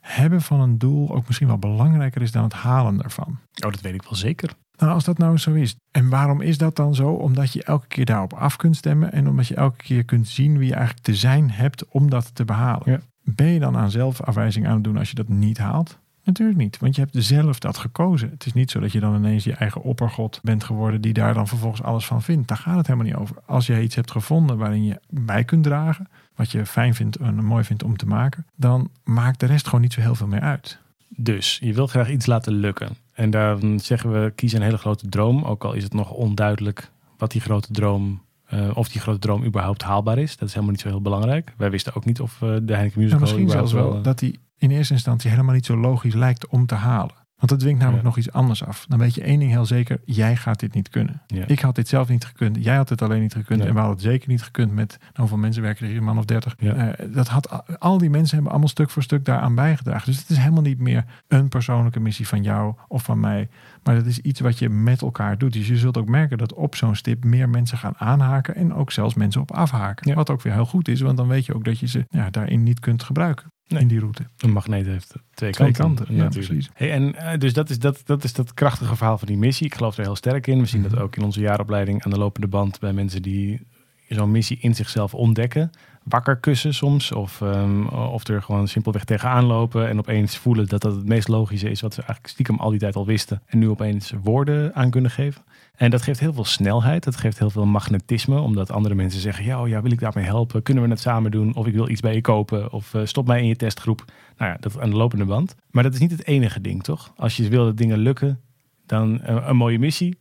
hebben 0.00 0.42
van 0.42 0.60
een 0.60 0.78
doel 0.78 1.14
ook 1.14 1.26
misschien 1.26 1.48
wel 1.48 1.58
belangrijker 1.58 2.22
is 2.22 2.32
dan 2.32 2.42
het 2.42 2.52
halen 2.52 3.02
ervan. 3.02 3.38
Oh, 3.64 3.70
dat 3.70 3.80
weet 3.80 3.94
ik 3.94 4.02
wel 4.02 4.14
zeker. 4.14 4.50
Nou, 4.76 4.92
als 4.92 5.04
dat 5.04 5.18
nou 5.18 5.38
zo 5.38 5.52
is. 5.52 5.76
En 5.90 6.08
waarom 6.08 6.40
is 6.40 6.58
dat 6.58 6.76
dan 6.76 6.94
zo? 6.94 7.08
Omdat 7.08 7.52
je 7.52 7.64
elke 7.64 7.86
keer 7.86 8.04
daarop 8.04 8.32
af 8.32 8.56
kunt 8.56 8.76
stemmen. 8.76 9.12
En 9.12 9.28
omdat 9.28 9.46
je 9.46 9.54
elke 9.54 9.76
keer 9.76 10.04
kunt 10.04 10.28
zien 10.28 10.58
wie 10.58 10.68
je 10.68 10.74
eigenlijk 10.74 11.04
te 11.04 11.14
zijn 11.14 11.50
hebt 11.50 11.88
om 11.88 12.10
dat 12.10 12.34
te 12.34 12.44
behalen. 12.44 12.92
Ja. 12.92 13.00
Ben 13.22 13.46
je 13.46 13.60
dan 13.60 13.76
aan 13.76 13.90
zelfafwijzing 13.90 14.66
aan 14.66 14.74
het 14.74 14.84
doen 14.84 14.96
als 14.96 15.08
je 15.08 15.14
dat 15.14 15.28
niet 15.28 15.58
haalt? 15.58 15.98
Natuurlijk 16.24 16.58
niet, 16.58 16.78
want 16.78 16.94
je 16.94 17.00
hebt 17.00 17.24
zelf 17.24 17.58
dat 17.58 17.78
gekozen. 17.78 18.30
Het 18.30 18.46
is 18.46 18.52
niet 18.52 18.70
zo 18.70 18.80
dat 18.80 18.92
je 18.92 19.00
dan 19.00 19.14
ineens 19.14 19.44
je 19.44 19.52
eigen 19.52 19.82
oppergod 19.82 20.40
bent 20.42 20.64
geworden 20.64 21.00
die 21.00 21.12
daar 21.12 21.34
dan 21.34 21.48
vervolgens 21.48 21.82
alles 21.82 22.06
van 22.06 22.22
vindt. 22.22 22.48
Daar 22.48 22.56
gaat 22.56 22.76
het 22.76 22.86
helemaal 22.86 23.08
niet 23.08 23.16
over. 23.16 23.36
Als 23.46 23.66
jij 23.66 23.82
iets 23.82 23.94
hebt 23.94 24.10
gevonden 24.10 24.58
waarin 24.58 24.84
je 24.84 25.00
bij 25.08 25.44
kunt 25.44 25.64
dragen, 25.64 26.08
wat 26.34 26.50
je 26.50 26.66
fijn 26.66 26.94
vindt 26.94 27.16
en 27.16 27.44
mooi 27.44 27.64
vindt 27.64 27.82
om 27.82 27.96
te 27.96 28.06
maken, 28.06 28.46
dan 28.56 28.90
maakt 29.04 29.40
de 29.40 29.46
rest 29.46 29.64
gewoon 29.64 29.80
niet 29.80 29.92
zo 29.92 30.00
heel 30.00 30.14
veel 30.14 30.26
meer 30.26 30.40
uit. 30.40 30.78
Dus 31.08 31.58
je 31.62 31.74
wil 31.74 31.86
graag 31.86 32.10
iets 32.10 32.26
laten 32.26 32.52
lukken. 32.52 32.96
En 33.12 33.30
dan 33.30 33.80
zeggen 33.80 34.12
we, 34.12 34.32
kies 34.34 34.52
een 34.52 34.62
hele 34.62 34.78
grote 34.78 35.08
droom. 35.08 35.42
Ook 35.42 35.64
al 35.64 35.72
is 35.72 35.82
het 35.82 35.94
nog 35.94 36.10
onduidelijk 36.10 36.90
wat 37.18 37.30
die 37.30 37.40
grote 37.40 37.72
droom, 37.72 38.22
uh, 38.54 38.70
of 38.74 38.88
die 38.88 39.00
grote 39.00 39.18
droom 39.18 39.44
überhaupt 39.44 39.82
haalbaar 39.82 40.18
is. 40.18 40.36
Dat 40.36 40.48
is 40.48 40.54
helemaal 40.54 40.74
niet 40.74 40.82
zo 40.82 40.88
heel 40.88 41.02
belangrijk. 41.02 41.54
Wij 41.56 41.70
wisten 41.70 41.94
ook 41.94 42.04
niet 42.04 42.20
of 42.20 42.40
uh, 42.42 42.56
de 42.62 42.74
Heineken 42.74 43.00
Musical... 43.00 43.08
Ja, 43.08 43.18
misschien 43.18 43.50
zelfs 43.50 43.72
wel 43.72 43.96
uh, 43.96 44.02
dat 44.02 44.18
die 44.18 44.40
in 44.58 44.70
eerste 44.70 44.92
instantie 44.92 45.30
helemaal 45.30 45.54
niet 45.54 45.66
zo 45.66 45.76
logisch 45.76 46.14
lijkt 46.14 46.46
om 46.46 46.66
te 46.66 46.74
halen. 46.74 47.21
Want 47.42 47.54
het 47.54 47.60
dwingt 47.60 47.80
namelijk 47.80 48.04
nog 48.04 48.16
iets 48.16 48.32
anders 48.32 48.64
af. 48.64 48.86
Dan 48.88 48.98
weet 48.98 49.14
je 49.14 49.22
één 49.22 49.38
ding 49.38 49.50
heel 49.50 49.66
zeker. 49.66 50.00
Jij 50.04 50.36
gaat 50.36 50.60
dit 50.60 50.74
niet 50.74 50.88
kunnen. 50.88 51.22
Ja. 51.26 51.46
Ik 51.46 51.60
had 51.60 51.74
dit 51.74 51.88
zelf 51.88 52.08
niet 52.08 52.24
gekund. 52.24 52.56
Jij 52.60 52.76
had 52.76 52.88
het 52.88 53.02
alleen 53.02 53.20
niet 53.20 53.32
gekund. 53.32 53.58
Nee. 53.58 53.68
En 53.68 53.74
we 53.74 53.80
hadden 53.80 53.96
het 53.96 54.06
zeker 54.06 54.28
niet 54.28 54.42
gekund 54.42 54.72
met... 54.72 54.96
Nou, 55.00 55.12
hoeveel 55.14 55.36
mensen 55.36 55.62
werken 55.62 55.82
er 55.82 55.88
hier? 55.88 55.98
Een 55.98 56.04
man 56.04 56.18
of 56.18 56.24
dertig. 56.24 56.54
Ja. 56.58 56.74
Eh, 56.74 57.06
dat 57.14 57.28
had, 57.28 57.78
al 57.78 57.98
die 57.98 58.10
mensen 58.10 58.34
hebben 58.34 58.50
allemaal 58.50 58.68
stuk 58.68 58.90
voor 58.90 59.02
stuk 59.02 59.24
daaraan 59.24 59.54
bijgedragen. 59.54 60.06
Dus 60.06 60.18
het 60.20 60.30
is 60.30 60.36
helemaal 60.36 60.62
niet 60.62 60.78
meer 60.78 61.04
een 61.28 61.48
persoonlijke 61.48 62.00
missie 62.00 62.28
van 62.28 62.42
jou 62.42 62.74
of 62.88 63.02
van 63.02 63.20
mij. 63.20 63.48
Maar 63.82 63.94
dat 63.94 64.06
is 64.06 64.18
iets 64.18 64.40
wat 64.40 64.58
je 64.58 64.68
met 64.68 65.02
elkaar 65.02 65.38
doet. 65.38 65.52
Dus 65.52 65.68
je 65.68 65.76
zult 65.76 65.96
ook 65.96 66.08
merken 66.08 66.38
dat 66.38 66.54
op 66.54 66.74
zo'n 66.74 66.96
stip 66.96 67.24
meer 67.24 67.48
mensen 67.48 67.78
gaan 67.78 67.98
aanhaken. 67.98 68.54
En 68.54 68.74
ook 68.74 68.92
zelfs 68.92 69.14
mensen 69.14 69.40
op 69.40 69.52
afhaken. 69.52 70.14
Wat 70.14 70.30
ook 70.30 70.42
weer 70.42 70.52
heel 70.52 70.66
goed 70.66 70.88
is. 70.88 71.00
Want 71.00 71.16
dan 71.16 71.28
weet 71.28 71.46
je 71.46 71.54
ook 71.54 71.64
dat 71.64 71.78
je 71.78 71.86
ze 71.86 72.06
ja, 72.10 72.30
daarin 72.30 72.62
niet 72.62 72.80
kunt 72.80 73.02
gebruiken. 73.02 73.51
Nee. 73.68 73.80
In 73.80 73.88
die 73.88 73.98
route. 73.98 74.26
Een 74.38 74.50
magneet 74.52 74.86
heeft 74.86 75.14
twee, 75.34 75.52
Twee 75.52 75.72
kanten. 75.72 75.84
kanten, 76.04 76.16
ja, 76.16 76.22
natuurlijk. 76.22 76.52
precies. 76.52 76.70
Hey, 76.74 76.92
en 76.92 77.14
uh, 77.14 77.38
dus 77.38 77.52
dat 77.52 77.70
is 77.70 77.78
dat, 77.78 78.02
dat 78.04 78.24
is 78.24 78.32
dat 78.32 78.54
krachtige 78.54 78.96
verhaal 78.96 79.18
van 79.18 79.28
die 79.28 79.36
missie. 79.36 79.66
Ik 79.66 79.74
geloof 79.74 79.96
er 79.96 80.04
heel 80.04 80.16
sterk 80.16 80.46
in. 80.46 80.58
We 80.58 80.66
zien 80.66 80.82
dat 80.82 80.96
ook 80.98 81.16
in 81.16 81.22
onze 81.22 81.40
jaaropleiding 81.40 82.04
aan 82.04 82.10
de 82.10 82.18
lopende 82.18 82.48
band 82.48 82.80
bij 82.80 82.92
mensen 82.92 83.22
die 83.22 83.66
zo'n 84.08 84.30
missie 84.30 84.58
in 84.60 84.74
zichzelf 84.74 85.14
ontdekken. 85.14 85.70
Wakker 86.04 86.36
kussen 86.36 86.74
soms. 86.74 87.12
Of, 87.12 87.40
um, 87.40 87.88
of 87.88 88.28
er 88.28 88.42
gewoon 88.42 88.68
simpelweg 88.68 89.04
tegenaan 89.04 89.44
lopen. 89.44 89.88
En 89.88 89.98
opeens 89.98 90.36
voelen 90.36 90.68
dat 90.68 90.80
dat 90.80 90.94
het 90.94 91.06
meest 91.06 91.28
logische 91.28 91.70
is. 91.70 91.80
Wat 91.80 91.94
ze 91.94 92.00
eigenlijk 92.00 92.32
stiekem 92.32 92.58
al 92.58 92.70
die 92.70 92.78
tijd 92.78 92.96
al 92.96 93.06
wisten. 93.06 93.42
En 93.46 93.58
nu 93.58 93.68
opeens 93.68 94.12
woorden 94.22 94.74
aan 94.74 94.90
kunnen 94.90 95.10
geven. 95.10 95.42
En 95.76 95.90
dat 95.90 96.02
geeft 96.02 96.20
heel 96.20 96.32
veel 96.32 96.44
snelheid. 96.44 97.04
Dat 97.04 97.16
geeft 97.16 97.38
heel 97.38 97.50
veel 97.50 97.66
magnetisme. 97.66 98.40
Omdat 98.40 98.70
andere 98.70 98.94
mensen 98.94 99.20
zeggen. 99.20 99.44
Ja, 99.44 99.60
oh 99.60 99.68
ja, 99.68 99.82
wil 99.82 99.92
ik 99.92 100.00
daarmee 100.00 100.24
helpen? 100.24 100.62
Kunnen 100.62 100.84
we 100.84 100.90
het 100.90 101.00
samen 101.00 101.30
doen? 101.30 101.54
Of 101.54 101.66
ik 101.66 101.74
wil 101.74 101.88
iets 101.88 102.00
bij 102.00 102.14
je 102.14 102.20
kopen. 102.20 102.72
Of 102.72 102.94
uh, 102.94 103.04
stop 103.04 103.26
mij 103.26 103.40
in 103.40 103.46
je 103.46 103.56
testgroep. 103.56 104.04
Nou 104.36 104.50
ja, 104.50 104.56
dat 104.60 104.80
aan 104.80 104.90
de 104.90 104.96
lopende 104.96 105.24
band. 105.24 105.54
Maar 105.70 105.82
dat 105.82 105.94
is 105.94 106.00
niet 106.00 106.10
het 106.10 106.26
enige 106.26 106.60
ding, 106.60 106.82
toch? 106.82 107.12
Als 107.16 107.36
je 107.36 107.48
wil 107.48 107.64
dat 107.64 107.76
dingen 107.76 107.98
lukken. 107.98 108.40
Dan 108.86 109.20
uh, 109.28 109.44
een 109.46 109.56
mooie 109.56 109.78
missie 109.78 110.20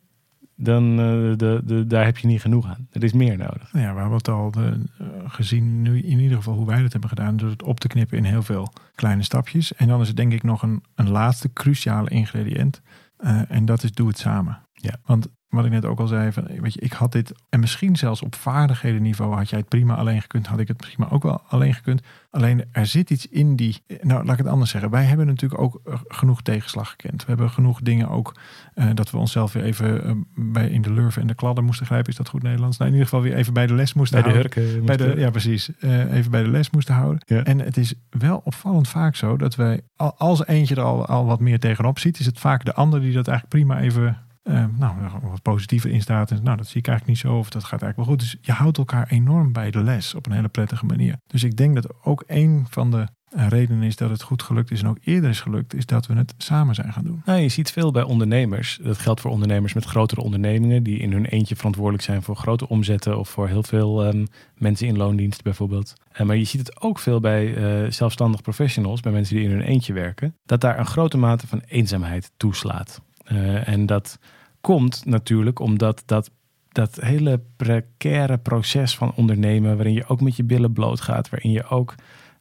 dan 0.64 0.92
uh, 0.92 1.38
de, 1.38 1.62
de, 1.64 1.88
daar 1.88 2.06
heb 2.06 2.18
je 2.18 2.28
niet 2.28 2.42
genoeg 2.42 2.68
aan. 2.68 2.88
Er 2.92 3.04
is 3.04 3.14
meer 3.14 3.38
nodig. 3.38 3.74
Nou 3.74 3.86
ja, 3.86 3.94
we 3.94 4.00
hebben 4.00 4.18
het 4.18 4.28
al 4.28 4.52
de, 4.52 4.82
uh, 5.02 5.08
gezien, 5.28 5.82
nu 5.82 6.02
in 6.02 6.20
ieder 6.20 6.38
geval 6.38 6.54
hoe 6.54 6.66
wij 6.66 6.82
dat 6.82 6.92
hebben 6.92 7.10
gedaan, 7.10 7.38
door 7.38 7.50
het 7.50 7.64
op 7.64 7.80
te 7.80 7.88
knippen 7.88 8.18
in 8.18 8.24
heel 8.24 8.44
veel 8.44 8.74
kleine 8.96 9.24
stapjes. 9.24 9.76
En 9.76 9.88
dan 9.88 10.02
is 10.02 10.08
het 10.08 10.18
denk 10.18 10.34
ik 10.34 10.44
nog 10.44 10.62
een, 10.62 10.84
een 10.96 11.10
laatste 11.10 11.54
cruciale 11.54 12.10
ingrediënt. 12.10 12.82
Uh, 13.20 13.42
en 13.52 13.66
dat 13.66 13.84
is 13.84 13.92
doe 13.92 14.08
het 14.08 14.18
samen. 14.18 14.60
Ja. 14.82 14.96
Want 15.06 15.28
wat 15.48 15.66
ik 15.66 15.72
net 15.72 15.86
ook 15.86 16.00
al 16.00 16.08
zei, 16.08 16.32
van, 16.32 16.48
weet 16.60 16.74
je, 16.74 16.80
ik 16.80 16.94
had 16.94 17.12
dit, 17.12 17.34
en 17.50 17.60
misschien 17.60 17.96
zelfs 17.96 18.22
op 18.22 18.36
vaardigheden 18.36 19.02
niveau 19.02 19.36
had 19.36 19.50
jij 19.50 19.60
het 19.60 19.68
prima 19.68 19.96
alleen 19.96 20.22
gekund, 20.22 20.48
had 20.48 20.60
ik 20.60 20.68
het 20.68 20.78
prima 20.78 21.10
ook 21.10 21.24
wel 21.24 21.42
alleen 21.48 21.74
gekund. 21.74 22.02
Alleen 22.30 22.66
er 22.72 22.86
zit 22.86 23.10
iets 23.10 23.28
in 23.28 23.56
die, 23.56 23.84
nou 24.02 24.24
laat 24.24 24.32
ik 24.32 24.44
het 24.44 24.54
anders 24.54 24.72
zeggen, 24.72 24.90
wij 24.90 25.04
hebben 25.04 25.26
natuurlijk 25.26 25.62
ook 25.62 25.82
uh, 25.86 25.94
genoeg 26.08 26.42
tegenslag 26.42 26.90
gekend. 26.90 27.22
We 27.22 27.28
hebben 27.28 27.50
genoeg 27.50 27.82
dingen 27.82 28.10
ook, 28.10 28.36
uh, 28.76 28.90
dat 28.94 29.12
we 29.12 29.18
onszelf 29.18 29.54
weer 29.54 29.64
even 29.64 30.08
uh, 30.08 30.12
bij 30.36 30.70
in 30.70 30.82
de 30.82 30.92
lurven 30.94 31.22
en 31.22 31.28
de 31.28 31.36
kladden 31.36 31.64
moesten 31.64 31.86
grijpen, 31.86 32.10
is 32.10 32.18
dat 32.18 32.30
goed 32.30 32.44
Nederlands? 32.44 32.78
Nou 32.78 32.90
in 32.90 32.96
ieder 32.98 33.10
geval 33.10 33.26
weer 33.26 33.36
even 33.36 33.54
bij 33.54 33.68
de 33.68 33.74
les 33.74 33.94
moesten 33.94 34.22
bij 34.22 34.32
houden. 34.32 34.52
De 34.52 34.60
hurken, 34.60 34.86
bij 34.86 34.98
de, 34.98 35.20
ja 35.20 35.30
precies, 35.30 35.72
even 35.82 36.32
bij 36.32 36.44
de 36.44 36.50
les 36.50 36.70
moesten 36.70 36.94
houden. 36.94 37.24
Ja. 37.26 37.44
En 37.44 37.60
het 37.60 37.78
is 37.78 37.94
wel 38.10 38.42
opvallend 38.44 38.88
vaak 38.88 39.16
zo 39.16 39.38
dat 39.38 39.56
wij, 39.56 39.82
als 40.18 40.46
eentje 40.46 40.76
er 40.76 40.82
al, 40.82 41.06
al 41.06 41.26
wat 41.26 41.40
meer 41.40 41.60
tegenop 41.60 42.00
ziet, 42.00 42.20
is 42.20 42.26
het 42.26 42.40
vaak 42.40 42.66
de 42.66 42.74
ander 42.74 43.02
die 43.02 43.14
dat 43.14 43.28
eigenlijk 43.28 43.66
prima 43.66 43.82
even 43.82 44.18
uh, 44.44 44.66
nou, 44.78 44.96
wat 45.22 45.42
positiever 45.42 45.90
in 45.90 46.02
staat. 46.02 46.30
Nou, 46.30 46.58
dat 46.58 46.68
zie 46.68 46.80
ik 46.80 46.88
eigenlijk 46.88 47.08
niet 47.08 47.32
zo. 47.32 47.38
Of 47.38 47.50
dat 47.50 47.64
gaat 47.64 47.82
eigenlijk 47.82 47.96
wel 47.96 48.06
goed. 48.06 48.20
Dus 48.20 48.38
je 48.42 48.52
houdt 48.52 48.78
elkaar 48.78 49.08
enorm 49.10 49.52
bij 49.52 49.72
de 49.72 49.84
les 49.84 50.16
op 50.16 50.26
een 50.26 50.32
hele 50.32 50.48
prettige 50.48 50.86
manier. 50.86 51.18
Dus 51.28 51.44
ik 51.44 51.58
denk 51.58 51.76
dat 51.76 51.94
ook 52.04 52.24
een 52.28 52.66
van 52.70 52.92
de 52.92 53.08
uh, 53.36 53.48
redenen 53.48 53.84
is 53.84 53.96
dat 53.96 54.10
het 54.10 54.22
goed 54.22 54.44
gelukt 54.44 54.72
is 54.72 54.82
en 54.82 54.88
ook 54.88 54.98
eerder 55.04 55.30
is 55.30 55.40
gelukt, 55.40 55.74
is 55.74 55.86
dat 55.86 56.06
we 56.06 56.14
het 56.14 56.34
samen 56.38 56.76
zijn 56.76 56.94
gaan 56.94 57.04
doen. 57.04 57.22
Nou, 57.26 57.40
je 57.40 57.50
ziet 57.50 57.72
veel 57.72 57.92
bij 57.92 58.04
ondernemers. 58.04 58.80
Dat 58.84 58.98
geldt 58.98 59.22
voor 59.22 59.32
ondernemers 59.32 59.74
met 59.74 59.86
grotere 59.86 60.22
ondernemingen 60.22 60.84
die 60.84 61.00
in 61.00 61.12
hun 61.12 61.26
eentje 61.26 61.56
verantwoordelijk 61.56 62.04
zijn 62.04 62.22
voor 62.22 62.36
grote 62.36 62.70
omzetten 62.70 63.20
of 63.20 63.30
voor 63.30 63.48
heel 63.48 63.64
veel 63.64 64.06
um, 64.06 64.28
mensen 64.56 64.88
in 64.88 64.98
loondienst 64.98 65.44
bijvoorbeeld. 65.44 65.94
Uh, 66.14 66.28
maar 66.28 66.36
je 66.36 66.44
ziet 66.44 66.60
het 66.60 66.82
ook 66.82 67.00
veel 67.00 67.20
bij 67.20 67.58
uh, 67.84 67.92
zelfstandig 67.92 68.42
professionals, 68.42 69.02
bij 69.02 69.12
mensen 69.12 69.36
die 69.36 69.46
in 69.46 69.52
hun 69.52 69.62
eentje 69.62 69.94
werken, 69.94 70.36
dat 70.46 70.62
daar 70.62 70.80
een 70.80 70.86
grote 70.86 71.18
mate 71.18 71.48
van 71.48 71.62
eenzaamheid 71.68 72.32
toeslaat. 72.38 73.02
Uh, 73.32 73.68
en 73.68 73.86
dat 73.86 74.20
komt 74.62 75.06
natuurlijk 75.06 75.60
omdat 75.60 76.04
dat, 76.06 76.32
dat 76.70 76.96
hele 77.02 77.42
precaire 77.56 78.38
proces 78.38 78.96
van 78.96 79.14
ondernemen, 79.16 79.76
waarin 79.76 79.94
je 79.94 80.08
ook 80.08 80.22
met 80.22 80.36
je 80.36 80.44
billen 80.44 80.74
bloot 80.74 81.02
gaat, 81.02 81.30
waarin 81.30 81.52
je 81.52 81.68
ook 81.68 81.96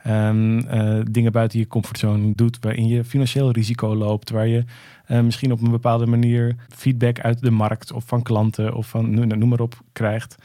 um, 0.07 0.59
uh, 0.59 1.01
dingen 1.11 1.33
buiten 1.33 1.59
je 1.59 1.67
comfortzone 1.67 2.33
doet, 2.35 2.59
waarin 2.61 2.87
je 2.87 3.05
financieel 3.05 3.51
risico 3.51 3.95
loopt, 3.95 4.31
waar 4.31 4.47
je 4.47 4.65
uh, 5.09 5.21
misschien 5.21 5.53
op 5.53 5.63
een 5.63 5.71
bepaalde 5.71 6.07
manier 6.07 6.57
feedback 6.69 7.21
uit 7.21 7.41
de 7.41 7.51
markt 7.51 7.93
of 7.93 8.05
van 8.05 8.23
klanten 8.23 8.75
of 8.75 8.89
van 8.89 9.15
noem 9.39 9.49
maar 9.49 9.61
op 9.61 9.81
krijgt. 9.93 10.37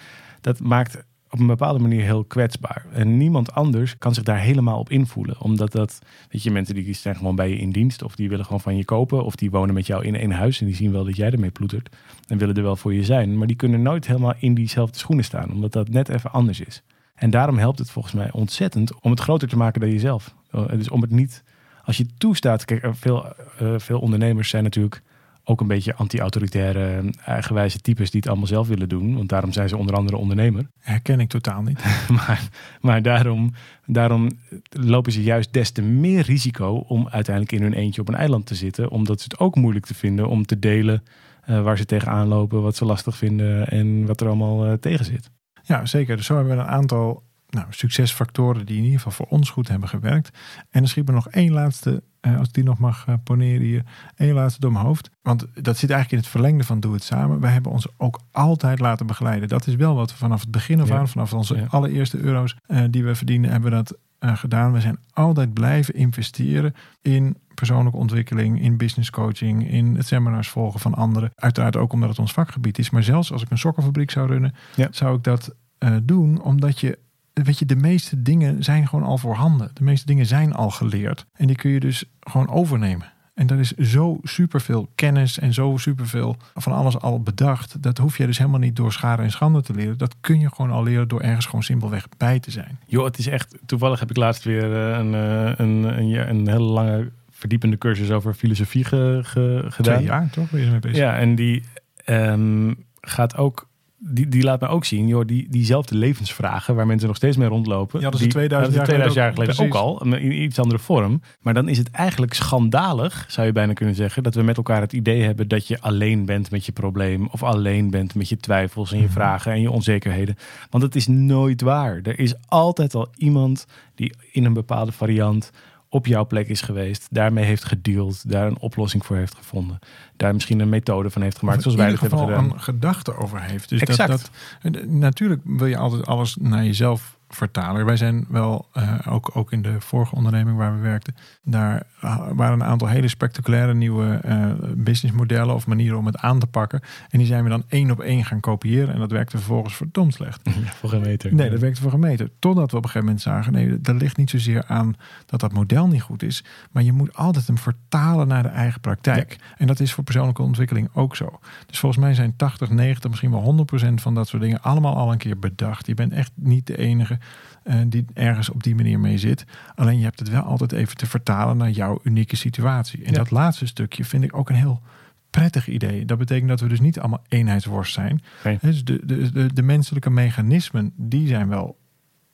Dat 0.41 0.59
maakt 0.59 1.03
op 1.35 1.41
een 1.41 1.47
bepaalde 1.47 1.79
manier 1.79 2.03
heel 2.03 2.23
kwetsbaar. 2.23 2.85
En 2.91 3.17
niemand 3.17 3.51
anders 3.51 3.97
kan 3.97 4.13
zich 4.13 4.23
daar 4.23 4.39
helemaal 4.39 4.79
op 4.79 4.89
invoelen. 4.89 5.41
Omdat 5.41 5.71
dat, 5.71 5.99
weet 6.29 6.43
je, 6.43 6.51
mensen 6.51 6.75
die 6.75 6.93
zijn 6.93 7.15
gewoon 7.15 7.35
bij 7.35 7.49
je 7.49 7.57
in 7.57 7.71
dienst. 7.71 8.03
Of 8.03 8.15
die 8.15 8.29
willen 8.29 8.45
gewoon 8.45 8.61
van 8.61 8.77
je 8.77 8.85
kopen. 8.85 9.23
Of 9.23 9.35
die 9.35 9.51
wonen 9.51 9.73
met 9.73 9.87
jou 9.87 10.05
in 10.05 10.15
één 10.15 10.31
huis. 10.31 10.59
En 10.59 10.65
die 10.65 10.75
zien 10.75 10.91
wel 10.91 11.03
dat 11.03 11.15
jij 11.15 11.31
ermee 11.31 11.49
ploetert. 11.49 11.95
En 12.27 12.37
willen 12.37 12.55
er 12.55 12.63
wel 12.63 12.75
voor 12.75 12.93
je 12.93 13.03
zijn. 13.03 13.37
Maar 13.37 13.47
die 13.47 13.55
kunnen 13.55 13.81
nooit 13.81 14.07
helemaal 14.07 14.33
in 14.39 14.53
diezelfde 14.53 14.97
schoenen 14.97 15.25
staan. 15.25 15.51
Omdat 15.51 15.71
dat 15.71 15.89
net 15.89 16.09
even 16.09 16.31
anders 16.31 16.59
is. 16.59 16.83
En 17.15 17.29
daarom 17.29 17.57
helpt 17.57 17.79
het 17.79 17.91
volgens 17.91 18.13
mij 18.13 18.31
ontzettend 18.31 19.01
om 19.01 19.11
het 19.11 19.19
groter 19.19 19.47
te 19.47 19.57
maken 19.57 19.81
dan 19.81 19.89
jezelf. 19.89 20.35
Dus 20.51 20.89
om 20.89 21.01
het 21.01 21.11
niet, 21.11 21.43
als 21.83 21.97
je 21.97 22.05
toestaat. 22.17 22.65
Kijk, 22.65 22.87
veel, 22.91 23.25
uh, 23.61 23.73
veel 23.77 23.99
ondernemers 23.99 24.49
zijn 24.49 24.63
natuurlijk 24.63 25.01
ook 25.45 25.61
een 25.61 25.67
beetje 25.67 25.95
anti-autoritaire, 25.95 27.03
eigenwijze 27.25 27.79
types 27.79 28.11
die 28.11 28.19
het 28.19 28.29
allemaal 28.29 28.47
zelf 28.47 28.67
willen 28.67 28.89
doen. 28.89 29.15
Want 29.15 29.29
daarom 29.29 29.51
zijn 29.51 29.69
ze 29.69 29.77
onder 29.77 29.95
andere 29.95 30.17
ondernemer. 30.17 30.67
Herken 30.79 31.19
ik 31.19 31.29
totaal 31.29 31.61
niet. 31.61 31.83
maar 32.09 32.49
maar 32.81 33.01
daarom, 33.01 33.53
daarom 33.85 34.31
lopen 34.69 35.11
ze 35.11 35.23
juist 35.23 35.53
des 35.53 35.71
te 35.71 35.81
meer 35.81 36.21
risico 36.21 36.75
om 36.87 37.07
uiteindelijk 37.09 37.55
in 37.55 37.61
hun 37.61 37.73
eentje 37.73 38.01
op 38.01 38.07
een 38.07 38.15
eiland 38.15 38.45
te 38.45 38.55
zitten. 38.55 38.89
Omdat 38.89 39.21
ze 39.21 39.27
het 39.29 39.39
ook 39.39 39.55
moeilijk 39.55 39.85
te 39.85 39.93
vinden 39.93 40.27
om 40.27 40.45
te 40.45 40.59
delen 40.59 41.03
uh, 41.49 41.63
waar 41.63 41.77
ze 41.77 41.85
tegenaan 41.85 42.27
lopen, 42.27 42.61
wat 42.61 42.75
ze 42.75 42.85
lastig 42.85 43.17
vinden 43.17 43.67
en 43.67 44.05
wat 44.05 44.21
er 44.21 44.27
allemaal 44.27 44.67
uh, 44.67 44.73
tegen 44.73 45.05
zit. 45.05 45.29
Ja, 45.63 45.85
zeker. 45.85 46.17
Dus 46.17 46.25
zo 46.25 46.35
hebben 46.35 46.55
we 46.55 46.61
een 46.61 46.67
aantal 46.67 47.23
nou, 47.49 47.67
succesfactoren 47.69 48.65
die 48.65 48.77
in 48.77 48.83
ieder 48.83 48.97
geval 48.97 49.11
voor 49.11 49.37
ons 49.37 49.49
goed 49.49 49.67
hebben 49.67 49.89
gewerkt. 49.89 50.37
En 50.69 50.81
er 50.81 50.89
schiet 50.89 51.07
me 51.07 51.13
nog 51.13 51.29
één 51.29 51.51
laatste, 51.51 52.03
uh, 52.25 52.37
als 52.37 52.47
ik 52.47 52.53
die 52.53 52.63
nog 52.63 52.79
mag 52.79 53.05
uh, 53.09 53.15
poneren 53.23 53.61
hier, 53.61 53.83
één 54.15 54.33
laatste 54.33 54.59
door 54.59 54.71
mijn 54.71 54.85
hoofd. 54.85 55.09
Want 55.21 55.45
dat 55.53 55.77
zit 55.77 55.89
eigenlijk 55.89 56.11
in 56.11 56.17
het 56.17 56.27
verlengde 56.27 56.63
van 56.63 56.79
Doe 56.79 56.93
het 56.93 57.03
Samen. 57.03 57.39
Wij 57.39 57.51
hebben 57.51 57.71
ons 57.71 57.87
ook 57.97 58.19
altijd 58.31 58.79
laten 58.79 59.07
begeleiden. 59.07 59.49
Dat 59.49 59.67
is 59.67 59.75
wel 59.75 59.95
wat 59.95 60.11
we 60.11 60.17
vanaf 60.17 60.41
het 60.41 60.51
begin 60.51 60.81
af 60.81 60.91
aan, 60.91 60.99
ja. 60.99 61.05
vanaf 61.05 61.33
onze 61.33 61.55
ja. 61.55 61.65
allereerste 61.69 62.17
euro's 62.17 62.55
uh, 62.67 62.83
die 62.89 63.03
we 63.03 63.15
verdienen, 63.15 63.51
hebben 63.51 63.69
we 63.69 63.75
dat 63.75 63.97
gedaan. 64.19 64.71
We 64.71 64.81
zijn 64.81 64.99
altijd 65.13 65.53
blijven 65.53 65.93
investeren 65.93 66.75
in 67.01 67.37
persoonlijke 67.53 67.97
ontwikkeling, 67.97 68.61
in 68.61 68.77
business 68.77 69.09
coaching, 69.09 69.69
in 69.69 69.95
het 69.95 70.07
seminars 70.07 70.49
volgen 70.49 70.79
van 70.79 70.93
anderen. 70.93 71.31
Uiteraard 71.35 71.75
ook 71.75 71.93
omdat 71.93 72.09
het 72.09 72.19
ons 72.19 72.33
vakgebied 72.33 72.77
is. 72.77 72.89
Maar 72.89 73.03
zelfs 73.03 73.31
als 73.31 73.41
ik 73.41 73.51
een 73.51 73.57
sokkenfabriek 73.57 74.11
zou 74.11 74.27
runnen, 74.27 74.55
ja. 74.75 74.87
zou 74.91 75.17
ik 75.17 75.23
dat 75.23 75.55
doen 76.03 76.41
omdat 76.41 76.79
je 76.79 76.99
weet 77.43 77.59
je, 77.59 77.65
de 77.65 77.75
meeste 77.75 78.21
dingen 78.21 78.63
zijn 78.63 78.87
gewoon 78.87 79.05
al 79.05 79.17
voorhanden. 79.17 79.71
De 79.73 79.83
meeste 79.83 80.05
dingen 80.05 80.25
zijn 80.25 80.53
al 80.53 80.69
geleerd. 80.69 81.25
En 81.33 81.47
die 81.47 81.55
kun 81.55 81.71
je 81.71 81.79
dus 81.79 82.03
gewoon 82.19 82.49
overnemen. 82.49 83.13
En 83.33 83.47
dat 83.47 83.59
is 83.59 83.71
zo 83.71 84.19
superveel 84.23 84.89
kennis 84.95 85.39
en 85.39 85.53
zo 85.53 85.77
superveel 85.77 86.37
van 86.53 86.73
alles 86.73 86.99
al 86.99 87.21
bedacht. 87.21 87.81
Dat 87.81 87.97
hoef 87.97 88.17
je 88.17 88.25
dus 88.25 88.37
helemaal 88.37 88.59
niet 88.59 88.75
door 88.75 88.93
schade 88.93 89.21
en 89.21 89.31
schande 89.31 89.61
te 89.61 89.73
leren. 89.73 89.97
Dat 89.97 90.15
kun 90.21 90.39
je 90.39 90.49
gewoon 90.49 90.71
al 90.71 90.83
leren 90.83 91.07
door 91.07 91.21
ergens 91.21 91.45
gewoon 91.45 91.63
simpelweg 91.63 92.07
bij 92.17 92.39
te 92.39 92.51
zijn. 92.51 92.79
Joh, 92.85 93.05
het 93.05 93.17
is 93.17 93.27
echt... 93.27 93.57
Toevallig 93.65 93.99
heb 93.99 94.09
ik 94.09 94.17
laatst 94.17 94.43
weer 94.43 94.63
een, 94.63 95.13
een, 95.13 95.61
een, 95.61 95.99
een, 95.99 96.29
een 96.29 96.47
hele 96.47 96.63
lange 96.63 97.11
verdiepende 97.29 97.77
cursus 97.77 98.11
over 98.11 98.33
filosofie 98.33 98.83
ge, 98.83 99.19
ge, 99.23 99.65
gedaan. 99.67 99.95
Twee 99.95 100.07
jaar 100.07 100.29
toch? 100.29 100.49
Ben 100.49 100.61
je 100.61 100.69
mee 100.69 100.79
bezig? 100.79 100.97
Ja, 100.97 101.17
en 101.17 101.35
die 101.35 101.63
um, 102.05 102.85
gaat 103.01 103.37
ook 103.37 103.67
die, 104.07 104.27
die 104.27 104.43
laat 104.43 104.61
me 104.61 104.67
ook 104.67 104.85
zien, 104.85 105.07
joh, 105.07 105.25
die, 105.25 105.47
diezelfde 105.49 105.95
levensvragen 105.95 106.75
waar 106.75 106.85
mensen 106.85 107.07
nog 107.07 107.17
steeds 107.17 107.37
mee 107.37 107.47
rondlopen. 107.47 107.99
Ja, 107.99 108.05
dat 108.05 108.13
is 108.13 108.19
die, 108.19 108.29
2000 108.29 108.75
dat 108.75 108.87
is 108.87 108.93
jaar 108.93 108.99
2000 109.07 109.23
jaar 109.23 109.33
geleden 109.33 109.65
ook 109.65 109.81
al, 109.81 110.13
in 110.15 110.41
iets 110.43 110.59
andere 110.59 110.79
vorm. 110.79 111.21
Maar 111.41 111.53
dan 111.53 111.69
is 111.69 111.77
het 111.77 111.91
eigenlijk 111.91 112.33
schandalig, 112.33 113.25
zou 113.27 113.47
je 113.47 113.53
bijna 113.53 113.73
kunnen 113.73 113.95
zeggen, 113.95 114.23
dat 114.23 114.35
we 114.35 114.41
met 114.41 114.57
elkaar 114.57 114.81
het 114.81 114.93
idee 114.93 115.21
hebben 115.23 115.47
dat 115.47 115.67
je 115.67 115.81
alleen 115.81 116.25
bent 116.25 116.51
met 116.51 116.65
je 116.65 116.71
probleem. 116.71 117.27
Of 117.31 117.43
alleen 117.43 117.89
bent 117.89 118.15
met 118.15 118.29
je 118.29 118.37
twijfels 118.37 118.91
en 118.91 118.97
je 118.97 119.03
Mhm. 119.03 119.13
vragen 119.13 119.51
en 119.51 119.61
je 119.61 119.71
onzekerheden. 119.71 120.37
Want 120.69 120.83
het 120.83 120.95
is 120.95 121.07
nooit 121.07 121.61
waar. 121.61 121.99
Er 122.03 122.19
is 122.19 122.33
altijd 122.47 122.95
al 122.95 123.07
iemand 123.17 123.65
die 123.95 124.13
in 124.31 124.45
een 124.45 124.53
bepaalde 124.53 124.91
variant 124.91 125.51
op 125.95 126.05
jouw 126.05 126.25
plek 126.25 126.47
is 126.47 126.61
geweest, 126.61 127.07
daarmee 127.09 127.45
heeft 127.45 127.63
gedeeld, 127.63 128.29
daar 128.31 128.47
een 128.47 128.59
oplossing 128.59 129.05
voor 129.05 129.15
heeft 129.15 129.35
gevonden, 129.35 129.79
daar 130.17 130.33
misschien 130.33 130.59
een 130.59 130.69
methode 130.69 131.09
van 131.09 131.21
heeft 131.21 131.37
gemaakt, 131.37 131.61
zoals 131.61 131.77
wij 131.77 131.89
dat 131.89 131.99
hebben 131.99 132.19
gedaan. 132.19 132.43
een 132.43 132.61
gedachte 132.61 133.17
over 133.17 133.41
heeft. 133.41 133.69
Dus 133.69 133.81
Exact. 133.81 134.09
Dat, 134.09 134.31
dat, 134.61 134.73
en, 134.73 134.97
natuurlijk 134.99 135.41
wil 135.43 135.67
je 135.67 135.77
altijd 135.77 136.05
alles 136.05 136.35
naar 136.39 136.63
jezelf 136.63 137.14
vertalen. 137.35 137.85
Wij 137.85 137.97
zijn 137.97 138.25
wel, 138.29 138.67
eh, 138.73 138.97
ook, 139.09 139.31
ook 139.33 139.51
in 139.51 139.61
de 139.61 139.75
vorige 139.81 140.15
onderneming 140.15 140.57
waar 140.57 140.75
we 140.75 140.81
werkten, 140.81 141.15
daar 141.43 141.83
ah, 141.99 142.29
waren 142.33 142.59
een 142.59 142.67
aantal 142.67 142.87
hele 142.87 143.07
spectaculaire 143.07 143.73
nieuwe 143.73 144.19
eh, 144.23 144.51
businessmodellen 144.75 145.55
of 145.55 145.67
manieren 145.67 145.97
om 145.97 146.05
het 146.05 146.17
aan 146.17 146.39
te 146.39 146.47
pakken. 146.47 146.81
En 147.09 147.17
die 147.17 147.27
zijn 147.27 147.43
we 147.43 147.49
dan 147.49 147.63
één 147.67 147.91
op 147.91 147.99
één 147.99 148.25
gaan 148.25 148.39
kopiëren. 148.39 148.93
En 148.93 148.99
dat 148.99 149.11
werkte 149.11 149.37
vervolgens 149.37 149.75
verdomd 149.75 150.13
slecht. 150.13 150.41
Ja, 150.65 150.71
voor 150.71 150.89
geen 150.89 151.01
meter. 151.01 151.33
Nee, 151.33 151.49
dat 151.49 151.59
werkte 151.59 151.81
voor 151.81 151.91
gemeten. 151.91 152.31
Totdat 152.39 152.71
we 152.71 152.77
op 152.77 152.83
een 152.83 152.89
gegeven 152.89 153.07
moment 153.07 153.21
zagen, 153.21 153.53
nee, 153.53 153.81
dat 153.81 153.95
ligt 153.95 154.17
niet 154.17 154.29
zozeer 154.29 154.63
aan 154.67 154.95
dat 155.25 155.39
dat 155.39 155.53
model 155.53 155.87
niet 155.87 156.01
goed 156.01 156.23
is. 156.23 156.43
Maar 156.71 156.83
je 156.83 156.91
moet 156.91 157.15
altijd 157.15 157.47
hem 157.47 157.57
vertalen 157.57 158.27
naar 158.27 158.43
de 158.43 158.49
eigen 158.49 158.81
praktijk. 158.81 159.37
En 159.57 159.67
dat 159.67 159.79
is 159.79 159.93
voor 159.93 160.03
persoonlijke 160.03 160.41
ontwikkeling 160.41 160.89
ook 160.93 161.15
zo. 161.15 161.39
Dus 161.65 161.79
volgens 161.79 162.01
mij 162.01 162.13
zijn 162.13 162.35
80, 162.35 162.69
90, 162.69 163.09
misschien 163.09 163.31
wel 163.31 163.67
100% 163.89 163.93
van 163.93 164.15
dat 164.15 164.27
soort 164.27 164.41
dingen 164.41 164.61
allemaal 164.61 164.95
al 164.95 165.11
een 165.11 165.17
keer 165.17 165.39
bedacht. 165.39 165.87
Je 165.87 165.93
bent 165.93 166.13
echt 166.13 166.31
niet 166.35 166.67
de 166.67 166.77
enige 166.77 167.17
eh, 167.63 167.75
die 167.87 168.05
ergens 168.13 168.49
op 168.49 168.63
die 168.63 168.75
manier 168.75 168.99
mee 168.99 169.17
zit. 169.17 169.45
Alleen 169.75 169.97
je 169.97 170.03
hebt 170.03 170.19
het 170.19 170.29
wel 170.29 170.41
altijd 170.41 170.71
even 170.71 170.97
te 170.97 171.05
vertalen 171.05 171.57
naar 171.57 171.69
jouw 171.71 171.99
unieke 172.03 172.35
situatie. 172.35 173.03
En 173.03 173.11
Ja. 173.11 173.17
dat 173.17 173.31
laatste 173.31 173.65
stukje 173.67 174.05
vind 174.05 174.23
ik 174.23 174.37
ook 174.37 174.49
een 174.49 174.55
heel 174.55 174.81
prettig 175.29 175.67
idee. 175.67 176.05
Dat 176.05 176.17
betekent 176.17 176.49
dat 176.49 176.59
we 176.59 176.67
dus 176.67 176.79
niet 176.79 176.99
allemaal 176.99 177.23
eenheidsworst 177.27 177.93
zijn. 177.93 178.21
Nee. 178.43 178.57
Dus 178.61 178.83
de, 178.83 179.05
de, 179.05 179.31
de, 179.31 179.53
de 179.53 179.61
menselijke 179.61 180.09
mechanismen, 180.09 180.93
die 180.95 181.27
zijn 181.27 181.47
wel. 181.47 181.77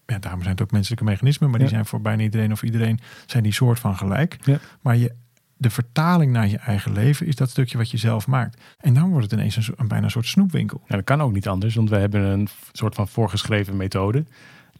Ja, 0.06 0.20
daarom 0.20 0.42
zijn 0.42 0.54
het 0.54 0.64
ook 0.64 0.72
menselijke 0.72 1.04
mechanismen, 1.04 1.50
maar 1.50 1.60
die 1.60 1.68
zijn 1.68 1.86
voor 1.86 2.02
bijna 2.02 2.22
iedereen 2.24 2.52
of 2.52 2.64
iedereen 2.64 3.00
zijn 3.26 3.44
die 3.44 3.54
soort 3.54 3.80
van 3.80 3.98
gelijk. 3.98 4.38
Ja. 4.44 4.60
Maar 4.82 4.98
je, 4.98 5.14
de 5.58 5.70
vertaling 5.70 6.32
naar 6.32 6.48
je 6.48 6.58
eigen 6.58 6.94
leven 6.94 7.28
is 7.28 7.36
dat 7.36 7.50
stukje 7.50 7.78
wat 7.78 7.92
je 7.92 7.98
zelf 7.98 8.28
maakt. 8.28 8.62
En 8.80 8.94
dan 8.94 9.10
wordt 9.10 9.24
het 9.32 9.40
ineens 9.40 9.56
een, 9.56 9.88
bijna 9.88 10.06
een 10.06 10.12
soort 10.12 10.26
snoepwinkel. 10.26 10.82
Ja, 10.88 10.96
dat 10.96 11.06
kan 11.06 11.22
ook 11.22 11.34
niet 11.34 11.48
anders, 11.48 11.76
want 11.76 11.90
we 11.90 11.96
hebben 11.98 12.22
een 12.22 12.48
soort 12.72 12.96
van 12.96 13.08
voorgeschreven 13.08 13.78
methode. 13.78 14.26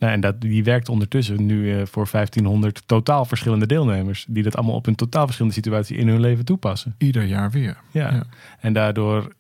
Nou, 0.02 0.14
en 0.14 0.22
dat, 0.22 0.42
die 0.42 0.64
werkt 0.64 0.90
ondertussen 0.90 1.46
nu 1.46 1.72
eh, 1.72 1.86
voor 1.86 2.08
1500 2.12 2.84
totaal 2.86 3.26
verschillende 3.26 3.66
deelnemers. 3.66 4.26
Die 4.30 4.44
dat 4.44 4.56
allemaal 4.56 4.76
op 4.76 4.88
een 4.88 4.96
totaal 4.96 5.24
verschillende 5.26 5.56
situatie 5.56 5.98
in 5.98 6.08
hun 6.08 6.20
leven 6.20 6.46
toepassen. 6.46 6.96
Ieder 6.98 7.24
jaar 7.24 7.52
weer. 7.52 7.78
Ja. 7.92 8.12
Ja. 8.12 8.24
En 8.60 8.74
daardoor, 8.74 9.34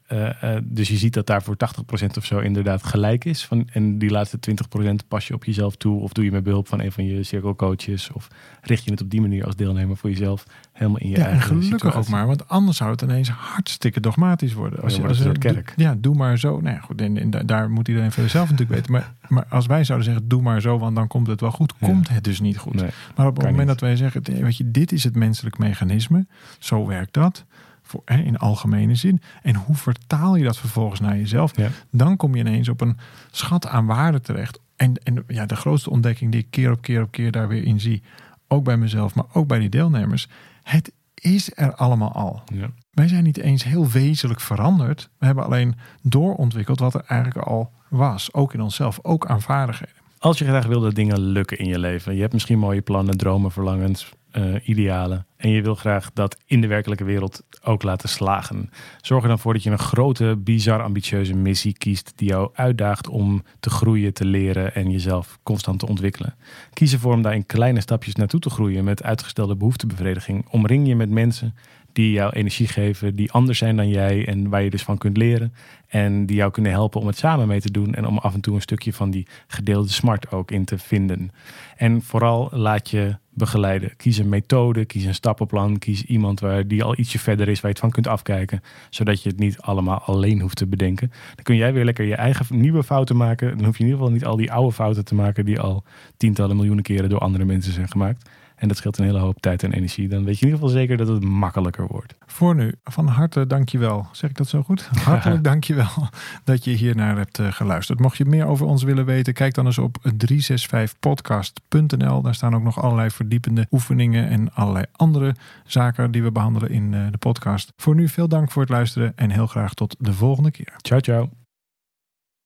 dus 0.64 0.88
je 0.88 0.98
ziet 0.98 1.14
dat 1.14 1.28
daar 1.28 1.44
voor 1.44 1.56
80% 2.04 2.18
of 2.18 2.26
zo 2.26 2.40
inderdaad 2.40 2.84
gelijk 2.84 3.26
is. 3.26 3.46
Van, 3.46 3.68
en 3.74 3.98
die 3.98 4.10
laatste 4.10 4.38
20% 4.52 5.08
pas 5.08 5.28
je 5.28 5.34
op 5.34 5.44
jezelf 5.44 5.76
toe. 5.76 6.02
Of 6.02 6.12
doe 6.14 6.26
je 6.26 6.32
met 6.32 6.44
behulp 6.44 6.68
van 6.68 6.82
een 6.82 6.92
van 6.92 7.06
je 7.06 7.24
cirkelcoaches. 7.24 8.12
Of 8.12 8.28
richt 8.62 8.84
je 8.84 8.92
het 8.92 9.02
op 9.02 9.10
die 9.10 9.22
manier 9.22 9.46
als 9.46 9.56
deelnemer 9.56 9.98
voor 9.98 10.10
jezelf 10.10 10.46
helemaal 10.74 11.00
in 11.00 11.10
je 11.10 11.16
Ja, 11.18 11.24
en 11.24 11.30
eigen 11.30 11.48
gelukkig 11.48 11.70
situatie. 11.72 12.00
ook 12.00 12.08
maar, 12.08 12.28
want 12.28 12.48
anders 12.48 12.78
zou 12.78 12.92
het 12.92 13.02
ineens 13.02 13.30
hartstikke 13.30 14.00
dogmatisch 14.00 14.54
worden. 14.54 14.80
Het 14.86 14.98
een 14.98 15.16
soort 15.16 15.38
kerk. 15.38 15.74
Ja, 15.76 15.96
doe 15.98 16.16
maar 16.16 16.40
zo. 16.40 16.60
Nou 16.60 16.76
ja, 16.76 16.82
goed, 16.82 17.48
daar 17.48 17.70
moet 17.70 17.88
iedereen 17.88 18.12
voor 18.12 18.30
zelf 18.30 18.50
natuurlijk 18.50 18.78
weten. 18.78 18.92
Maar, 18.92 19.14
maar 19.28 19.46
als 19.50 19.66
wij 19.66 19.84
zouden 19.84 20.08
zeggen, 20.08 20.28
doe 20.28 20.42
maar 20.42 20.62
zo, 20.62 20.78
want 20.80 20.96
dan 20.96 21.08
komt 21.08 21.28
het 21.28 21.42
wel 21.42 21.52
goed, 21.52 21.74
Ja. 21.80 21.88
komt 21.88 22.10
het 22.10 22.24
dus 22.24 22.40
niet 22.40 22.58
goed. 22.58 22.74
Nee. 22.74 22.90
Maar 23.16 23.28
op 23.28 23.36
het 23.36 23.42
moment 23.46 23.58
niet. 23.58 23.68
dat 23.68 23.80
wij 23.80 23.96
zeggen, 23.96 24.22
weet 24.24 24.58
je, 24.58 24.72
dit 24.72 24.92
is 24.92 25.04
het 25.04 25.16
menselijk 25.16 25.58
mechanisme, 25.58 26.26
zo 26.60 26.86
werkt 26.88 27.14
dat, 27.14 27.46
voor, 27.92 28.02
hè, 28.06 28.18
in 28.18 28.38
algemene 28.38 28.96
zin. 28.96 29.22
En 29.42 29.56
hoe 29.56 29.76
vertaal 29.76 30.36
je 30.36 30.44
dat 30.44 30.58
vervolgens 30.58 31.00
naar 31.00 31.18
jezelf? 31.18 31.58
Ja. 31.58 31.70
Dan 31.92 32.18
kom 32.18 32.36
je 32.36 32.42
ineens 32.42 32.70
op 32.70 32.82
een 32.82 32.98
schat 33.32 33.68
aan 33.68 33.86
waarde 33.86 34.22
terecht. 34.22 34.60
En, 34.76 34.94
en 35.04 35.24
ja, 35.28 35.46
de 35.46 35.56
grootste 35.56 35.90
ontdekking 35.90 36.32
die 36.32 36.42
ik 36.42 36.48
keer 36.50 36.72
op 36.72 36.82
keer 36.82 37.02
op 37.02 37.12
keer 37.12 37.32
daar 37.32 37.48
weer 37.48 37.64
in 37.64 37.80
zie, 37.80 38.04
ook 38.48 38.64
bij 38.64 38.78
mezelf, 38.78 39.16
maar 39.16 39.26
ook 39.34 39.48
bij 39.48 39.60
die 39.60 39.70
deelnemers, 39.70 40.28
het 40.64 40.92
is 41.16 41.52
er 41.56 41.76
allemaal 41.76 42.12
al. 42.12 42.42
Ja. 42.54 42.70
Wij 42.92 43.08
zijn 43.08 43.24
niet 43.24 43.38
eens 43.38 43.64
heel 43.64 43.88
wezenlijk 43.88 44.40
veranderd. 44.40 45.10
We 45.18 45.26
hebben 45.26 45.44
alleen 45.44 45.76
doorontwikkeld 46.02 46.80
wat 46.80 46.94
er 46.94 47.04
eigenlijk 47.08 47.48
al 47.48 47.72
was. 47.88 48.34
Ook 48.34 48.54
in 48.54 48.62
onszelf, 48.62 49.00
ook 49.02 49.26
aan 49.26 49.42
vaardigheden. 49.42 49.96
Als 50.18 50.38
je 50.38 50.46
graag 50.46 50.66
wil 50.66 50.82
dat 50.82 50.96
dingen 50.96 51.20
lukken 51.20 51.58
in 51.58 51.68
je 51.68 51.80
leven. 51.80 52.16
Je 52.16 52.22
hebt 52.22 52.34
misschien 52.34 52.60
mooie 52.60 52.82
plannen, 52.82 53.18
dromen, 53.18 53.52
verlangens, 53.52 54.12
eh, 54.32 54.44
idealen. 54.64 55.26
En 55.38 55.50
je 55.50 55.62
wil 55.62 55.76
graag 55.76 56.14
dat 56.14 56.38
in 56.46 56.62
de 56.62 56.68
werkelijke 56.68 57.04
wereld 57.04 57.44
ook 57.64 57.84
laten 57.84 58.10
slagen. 58.10 58.70
Zorg 59.02 59.22
er 59.24 59.30
dan 59.30 59.40
voor 59.40 59.54
dat 59.54 59.64
je 59.64 59.70
een 59.70 59.80
grote, 59.80 60.36
bizar 60.38 60.84
ambitieuze 60.84 61.36
missie 61.36 61.74
kiest. 61.78 62.14
Die 62.16 62.28
jou 62.28 62.50
uitdaagt 62.54 63.08
om 63.08 63.44
te 63.60 63.70
groeien, 63.70 64.14
te 64.14 64.26
leren 64.26 64.76
en 64.76 64.92
jezelf 64.92 65.40
constant 65.44 65.80
te 65.80 65.88
ontwikkelen. 65.88 66.36
Kies 66.74 66.94
ervoor 66.94 67.14
om 67.14 67.22
daar 67.22 67.36
in 67.36 67.46
kleine 67.46 67.82
stapjes 67.82 68.16
naartoe 68.16 68.40
te 68.40 68.50
groeien 68.50 68.84
met 68.84 69.04
uitgestelde 69.04 69.56
behoeftebevrediging. 69.56 70.46
Omring 70.50 70.88
je 70.88 70.96
met 70.96 71.10
mensen 71.10 71.56
die 71.94 72.12
jou 72.12 72.32
energie 72.34 72.68
geven, 72.68 73.16
die 73.16 73.32
anders 73.32 73.58
zijn 73.58 73.76
dan 73.76 73.90
jij 73.90 74.28
en 74.28 74.50
waar 74.50 74.64
je 74.64 74.70
dus 74.70 74.84
van 74.84 74.98
kunt 74.98 75.18
leren. 75.18 75.54
En 75.88 76.26
die 76.26 76.36
jou 76.36 76.52
kunnen 76.52 76.72
helpen 76.72 77.02
om 77.02 77.08
het 77.08 77.18
samen 77.18 77.48
mee 77.48 77.62
te 77.62 77.72
doen 77.72 77.94
en 77.94 78.06
om 78.06 78.18
af 78.18 78.34
en 78.34 78.42
toe 78.42 78.56
een 78.56 78.62
stukje 78.62 78.94
van 78.94 79.12
die 79.12 79.28
gedeelde 79.48 79.90
smart 79.90 80.32
ook 80.32 80.52
in 80.52 80.66
te 80.66 80.78
vinden. 80.78 81.32
En 81.78 82.02
vooral 82.02 82.50
laat 82.52 82.90
je 82.90 83.18
begeleiden. 83.34 83.96
Kies 83.96 84.18
een 84.18 84.30
methode, 84.30 84.86
kies 84.86 85.04
een 85.04 85.14
stappenplan, 85.14 85.78
kies 85.78 86.04
iemand 86.04 86.40
waar 86.40 86.68
die 86.68 86.84
al 86.84 86.98
ietsje 86.98 87.20
verder 87.20 87.48
is 87.48 87.62
waar 87.62 87.72
je 87.72 87.78
het 87.78 87.80
van 87.80 87.92
kunt 87.92 88.08
afkijken, 88.08 88.62
zodat 88.90 89.24
je 89.24 89.30
het 89.30 89.40
niet 89.40 89.60
allemaal 89.60 90.00
alleen 90.00 90.40
hoeft 90.40 90.58
te 90.58 90.68
bedenken. 90.68 91.12
Dan 91.36 91.44
kun 91.44 91.56
jij 91.56 91.74
weer 91.74 91.86
lekker 91.86 92.06
je 92.06 92.16
eigen 92.16 92.46
nieuwe 92.60 92.84
fouten 92.84 93.18
maken. 93.18 93.58
Dan 93.58 93.66
hoef 93.66 93.78
je 93.78 93.84
in 93.84 93.90
ieder 93.90 94.00
geval 94.00 94.14
niet 94.14 94.26
al 94.26 94.36
die 94.36 94.52
oude 94.52 94.72
fouten 94.72 95.06
te 95.06 95.16
maken 95.16 95.46
die 95.46 95.60
al 95.60 95.84
tientallen 96.18 96.56
miljoenen 96.56 96.84
keren 96.84 97.10
door 97.10 97.20
andere 97.20 97.46
mensen 97.46 97.74
zijn 97.74 97.88
gemaakt. 97.88 98.30
En 98.62 98.68
dat 98.68 98.78
scheelt 98.78 98.98
een 98.98 99.06
hele 99.06 99.20
hoop 99.20 99.40
tijd 99.40 99.64
en 99.64 99.74
energie. 99.74 100.08
Dan 100.08 100.24
weet 100.24 100.40
je 100.40 100.46
in 100.46 100.52
ieder 100.52 100.60
geval 100.68 100.80
zeker 100.80 100.98
dat 100.98 101.08
het 101.08 101.24
makkelijker 101.24 101.88
wordt. 101.88 102.16
Voor 102.26 102.56
nu, 102.56 102.74
van 102.84 103.08
harte 103.08 103.48
dankjewel. 103.48 104.08
Zeg 104.12 104.30
ik 104.30 104.38
dat 104.38 104.48
zo 104.48 104.64
goed? 104.64 104.90
Hartelijk 105.04 105.44
dankjewel 105.44 106.10
dat 106.44 106.64
je 106.64 106.72
hier 106.72 106.96
naar 106.96 107.18
hebt 107.18 107.40
eh, 107.40 107.52
geluisterd. 107.52 108.00
Mocht 108.00 108.18
je 108.18 108.26
meer 108.26 108.46
over 108.46 108.66
ons 108.66 108.84
willen 108.84 109.06
weten, 109.06 109.34
kijk 109.34 109.54
dan 109.54 109.66
eens 109.66 109.78
op 109.78 109.98
365podcast.nl. 110.26 112.22
Daar 112.22 112.36
staan 112.36 112.56
ook 112.56 112.64
nog 112.64 112.82
allerlei 112.82 113.10
verdiepende 113.10 113.68
oefeningen 113.72 114.30
en 114.30 114.54
allerlei 114.54 114.86
andere 114.92 115.36
zaken 115.66 116.12
die 116.12 116.24
we 116.24 116.32
behandelen 116.32 116.70
in 116.70 116.94
eh, 116.94 117.06
de 117.12 117.18
podcast. 117.18 117.74
Voor 117.76 117.96
nu 117.96 118.08
veel 118.08 118.28
dank 118.28 118.52
voor 118.52 118.62
het 118.62 118.72
luisteren 118.72 119.14
en 119.16 119.30
heel 119.30 119.48
graag 119.48 119.74
tot 119.74 119.96
de 120.00 120.14
volgende 120.14 120.52
keer. 120.52 120.74
Ciao, 120.78 121.00
ciao. 121.00 121.41